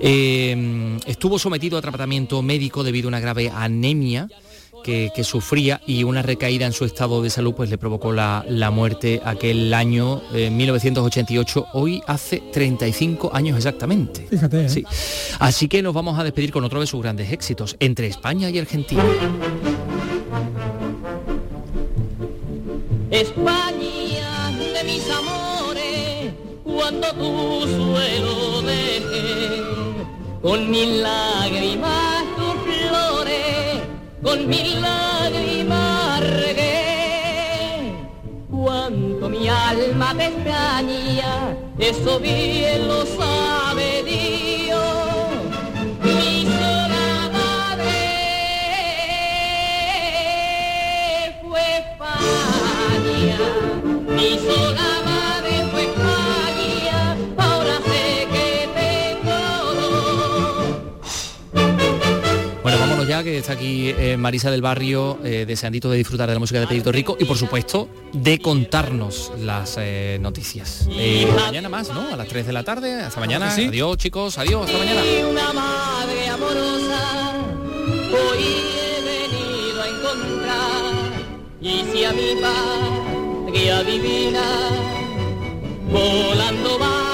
[0.00, 4.28] Eh, estuvo sometido a tratamiento médico debido a una grave anemia
[4.88, 8.42] que, que sufría y una recaída en su estado de salud pues le provocó la,
[8.48, 14.26] la muerte aquel año eh, 1988, hoy hace 35 años exactamente.
[14.30, 14.68] Fíjate, ¿eh?
[14.70, 14.84] Sí.
[15.40, 18.58] Así que nos vamos a despedir con otro de sus grandes éxitos, entre España y
[18.58, 19.04] Argentina.
[23.10, 26.32] España de mis amores,
[26.64, 29.62] cuando tu suelo dejé,
[30.40, 32.17] con mil lágrimas
[34.22, 37.94] con mil lágrimas regué.
[38.50, 44.78] Cuánto mi alma extraña, eso bien lo sabe Dios.
[46.02, 47.94] Mi sola madre
[51.42, 53.38] fue España,
[54.08, 54.87] mi sola
[63.22, 66.68] Que está aquí eh, Marisa del Barrio, eh, deseandito de disfrutar de la música de
[66.68, 70.86] Pedrito Rico y por supuesto de contarnos las eh, noticias.
[70.88, 72.12] Eh, mañana más, ¿no?
[72.12, 72.94] A las 3 de la tarde.
[72.94, 73.50] Hasta mañana.
[73.50, 73.66] Sí.
[73.66, 75.00] Adiós chicos, adiós, hasta mañana.
[75.04, 77.32] Y una madre amorosa
[78.12, 78.44] hoy
[78.78, 80.82] he venido a encontrar
[81.60, 82.36] y si a mi
[83.50, 84.44] patria divina
[85.90, 87.07] volando va